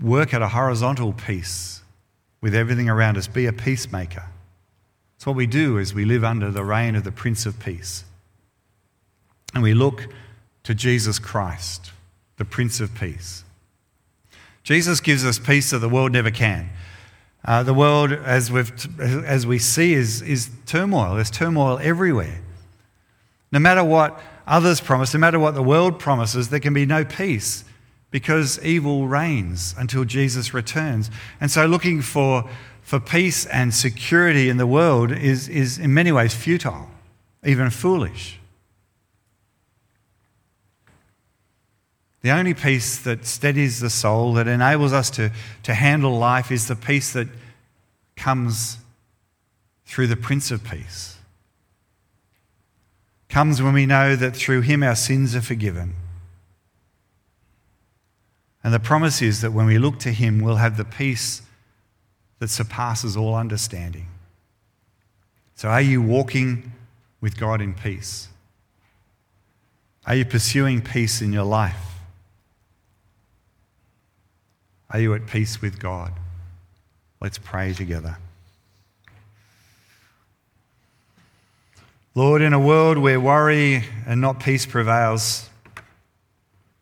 work 0.00 0.32
at 0.32 0.40
a 0.40 0.48
horizontal 0.48 1.12
peace 1.12 1.82
with 2.40 2.54
everything 2.54 2.88
around 2.88 3.18
us. 3.18 3.26
Be 3.28 3.44
a 3.44 3.52
peacemaker. 3.52 4.30
It's 5.26 5.28
what 5.28 5.36
we 5.36 5.48
do 5.48 5.80
as 5.80 5.92
we 5.92 6.04
live 6.04 6.22
under 6.22 6.52
the 6.52 6.62
reign 6.62 6.94
of 6.94 7.02
the 7.02 7.10
Prince 7.10 7.46
of 7.46 7.58
Peace. 7.58 8.04
And 9.54 9.60
we 9.60 9.74
look 9.74 10.06
to 10.62 10.72
Jesus 10.72 11.18
Christ, 11.18 11.90
the 12.36 12.44
Prince 12.44 12.78
of 12.78 12.94
Peace. 12.94 13.42
Jesus 14.62 15.00
gives 15.00 15.24
us 15.24 15.40
peace 15.40 15.70
that 15.70 15.80
the 15.80 15.88
world 15.88 16.12
never 16.12 16.30
can. 16.30 16.70
Uh, 17.44 17.64
the 17.64 17.74
world, 17.74 18.12
as, 18.12 18.52
we've, 18.52 19.00
as 19.00 19.44
we 19.48 19.58
see, 19.58 19.94
is, 19.94 20.22
is 20.22 20.48
turmoil. 20.64 21.16
There's 21.16 21.32
turmoil 21.32 21.80
everywhere. 21.82 22.40
No 23.50 23.58
matter 23.58 23.82
what 23.82 24.20
others 24.46 24.80
promise, 24.80 25.12
no 25.12 25.18
matter 25.18 25.40
what 25.40 25.54
the 25.54 25.62
world 25.64 25.98
promises, 25.98 26.50
there 26.50 26.60
can 26.60 26.72
be 26.72 26.86
no 26.86 27.04
peace 27.04 27.64
because 28.16 28.58
evil 28.64 29.06
reigns 29.06 29.74
until 29.76 30.02
Jesus 30.02 30.54
returns. 30.54 31.10
And 31.38 31.50
so, 31.50 31.66
looking 31.66 32.00
for, 32.00 32.48
for 32.80 32.98
peace 32.98 33.44
and 33.44 33.74
security 33.74 34.48
in 34.48 34.56
the 34.56 34.66
world 34.66 35.12
is, 35.12 35.50
is 35.50 35.76
in 35.76 35.92
many 35.92 36.12
ways 36.12 36.34
futile, 36.34 36.88
even 37.44 37.68
foolish. 37.68 38.40
The 42.22 42.30
only 42.30 42.54
peace 42.54 42.98
that 43.00 43.26
steadies 43.26 43.80
the 43.80 43.90
soul, 43.90 44.32
that 44.32 44.48
enables 44.48 44.94
us 44.94 45.10
to, 45.10 45.30
to 45.64 45.74
handle 45.74 46.16
life, 46.16 46.50
is 46.50 46.68
the 46.68 46.74
peace 46.74 47.12
that 47.12 47.28
comes 48.16 48.78
through 49.84 50.06
the 50.06 50.16
Prince 50.16 50.50
of 50.50 50.64
Peace. 50.64 51.18
Comes 53.28 53.60
when 53.60 53.74
we 53.74 53.84
know 53.84 54.16
that 54.16 54.34
through 54.34 54.62
him 54.62 54.82
our 54.82 54.96
sins 54.96 55.36
are 55.36 55.42
forgiven. 55.42 55.96
And 58.66 58.74
the 58.74 58.80
promise 58.80 59.22
is 59.22 59.42
that 59.42 59.52
when 59.52 59.66
we 59.66 59.78
look 59.78 60.00
to 60.00 60.10
him, 60.10 60.40
we'll 60.40 60.56
have 60.56 60.76
the 60.76 60.84
peace 60.84 61.40
that 62.40 62.50
surpasses 62.50 63.16
all 63.16 63.36
understanding. 63.36 64.08
So, 65.54 65.68
are 65.68 65.80
you 65.80 66.02
walking 66.02 66.72
with 67.20 67.36
God 67.36 67.60
in 67.60 67.74
peace? 67.74 68.26
Are 70.04 70.16
you 70.16 70.24
pursuing 70.24 70.82
peace 70.82 71.22
in 71.22 71.32
your 71.32 71.44
life? 71.44 72.00
Are 74.90 74.98
you 74.98 75.14
at 75.14 75.28
peace 75.28 75.62
with 75.62 75.78
God? 75.78 76.12
Let's 77.20 77.38
pray 77.38 77.72
together. 77.72 78.18
Lord, 82.16 82.42
in 82.42 82.52
a 82.52 82.58
world 82.58 82.98
where 82.98 83.20
worry 83.20 83.84
and 84.08 84.20
not 84.20 84.40
peace 84.40 84.66
prevails, 84.66 85.48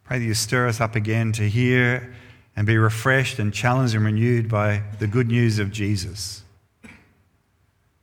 pray 0.05 0.19
that 0.19 0.25
you 0.25 0.35
stir 0.35 0.69
us 0.69 0.81
up 0.81 0.95
again 0.95 1.33
to 1.33 1.49
hear 1.49 2.15
and 2.57 2.67
be 2.67 2.77
refreshed 2.77 3.39
and 3.39 3.53
challenged 3.53 3.95
and 3.95 4.05
renewed 4.05 4.49
by 4.49 4.83
the 4.99 5.07
good 5.07 5.29
news 5.29 5.59
of 5.59 5.73
Jesus, 5.73 6.43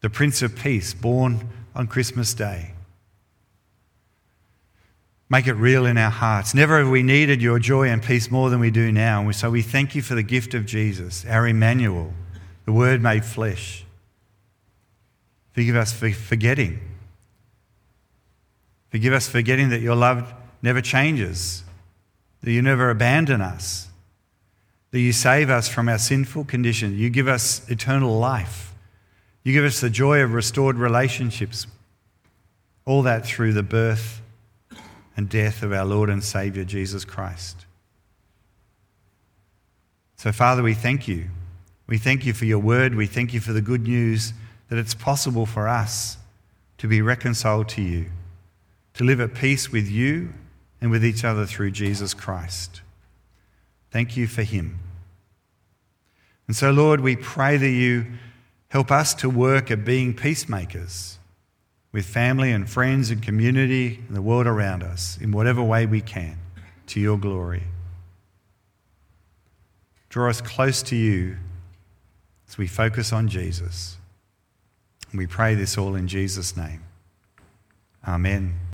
the 0.02 0.10
Prince 0.10 0.42
of 0.42 0.56
Peace, 0.56 0.94
born 0.94 1.48
on 1.76 1.88
Christmas 1.88 2.34
Day. 2.34 2.74
Make 5.30 5.48
it 5.48 5.54
real 5.54 5.86
in 5.86 5.98
our 5.98 6.10
hearts. 6.10 6.54
Never 6.54 6.80
have 6.80 6.90
we 6.90 7.04
needed 7.04 7.42
your 7.42 7.58
joy 7.58 7.88
and 7.88 8.04
peace 8.04 8.30
more 8.30 8.50
than 8.50 8.60
we 8.60 8.70
do 8.70 8.92
now. 8.92 9.22
And 9.22 9.34
so 9.34 9.50
we 9.50 9.62
thank 9.62 9.96
you 9.96 10.02
for 10.02 10.14
the 10.14 10.24
gift 10.24 10.54
of 10.54 10.66
Jesus, 10.66 11.26
our 11.26 11.48
Emmanuel, 11.48 12.12
the 12.66 12.74
Word 12.74 13.02
made 13.02 13.24
flesh. 13.24 13.86
Forgive 15.54 15.78
us 15.78 15.94
for 15.94 16.12
forgetting. 16.12 16.82
Forgive 18.90 19.14
us 19.14 19.28
for 19.28 19.34
forgetting 19.34 19.70
that 19.70 19.80
your 19.80 19.96
love 19.96 20.34
never 20.62 20.82
changes, 20.82 21.64
that 22.42 22.52
you 22.52 22.62
never 22.62 22.90
abandon 22.90 23.42
us, 23.42 23.88
that 24.92 25.00
you 25.00 25.14
save 25.14 25.50
us 25.50 25.68
from 25.68 25.88
our 25.88 25.98
sinful 25.98 26.46
condition. 26.46 26.98
You 26.98 27.10
give 27.10 27.28
us 27.28 27.68
eternal 27.70 28.18
life. 28.18 28.74
You 29.44 29.54
give 29.54 29.66
us 29.66 29.80
the 29.80 29.90
joy 29.90 30.22
of 30.22 30.34
restored 30.34 30.78
relationships. 30.78 31.68
All 32.86 33.04
that 33.04 33.26
through 33.26 33.54
the 33.54 33.64
birth 33.64 34.22
and 35.16 35.30
death 35.30 35.64
of 35.64 35.72
our 35.72 35.86
Lord 35.86 36.10
and 36.10 36.24
Saviour 36.24 36.66
Jesus 36.66 37.06
Christ. 37.06 37.66
So, 40.18 40.32
Father, 40.32 40.62
we 40.62 40.74
thank 40.74 41.08
you. 41.08 41.30
We 41.88 41.98
thank 41.98 42.26
you 42.26 42.34
for 42.34 42.46
your 42.46 42.60
word. 42.60 42.96
We 42.96 43.08
thank 43.08 43.34
you 43.34 43.40
for 43.40 43.54
the 43.54 43.62
good 43.62 43.84
news 43.84 44.34
that 44.70 44.78
it's 44.78 44.94
possible 44.94 45.46
for 45.46 45.68
us 45.68 46.18
to 46.78 46.88
be 46.88 47.02
reconciled 47.02 47.70
to 47.70 47.82
you, 47.82 48.06
to 48.96 49.04
live 49.04 49.20
at 49.20 49.34
peace 49.34 49.72
with 49.72 49.88
you 49.88 50.34
and 50.82 50.90
with 50.90 51.06
each 51.06 51.24
other 51.24 51.46
through 51.46 51.72
Jesus 51.72 52.14
Christ. 52.14 52.82
Thank 53.92 54.18
you 54.18 54.28
for 54.28 54.44
him. 54.44 54.80
And 56.48 56.56
so, 56.56 56.72
Lord, 56.72 57.00
we 57.00 57.16
pray 57.16 57.56
that 57.56 57.70
you 57.70 58.08
help 58.70 58.92
us 58.92 59.14
to 59.16 59.30
work 59.30 59.70
at 59.70 59.86
being 59.86 60.14
peacemakers 60.14 61.20
with 61.92 62.06
family 62.06 62.52
and 62.52 62.70
friends 62.70 63.10
and 63.10 63.22
community 63.22 64.00
and 64.08 64.16
the 64.16 64.22
world 64.22 64.48
around 64.48 64.82
us 64.82 65.18
in 65.22 65.32
whatever 65.32 65.62
way 65.62 65.86
we 65.86 66.02
can 66.02 66.38
to 66.88 67.00
your 67.00 67.18
glory. 67.18 67.64
Draw 70.10 70.30
us 70.30 70.42
close 70.42 70.82
to 70.84 70.96
you 70.96 71.38
as 72.48 72.58
we 72.58 72.68
focus 72.68 73.14
on 73.14 73.28
Jesus. 73.28 73.98
We 75.14 75.28
pray 75.28 75.56
this 75.56 75.78
all 75.78 75.96
in 75.96 76.08
Jesus' 76.08 76.56
name. 76.56 76.84
Amen. 78.08 78.62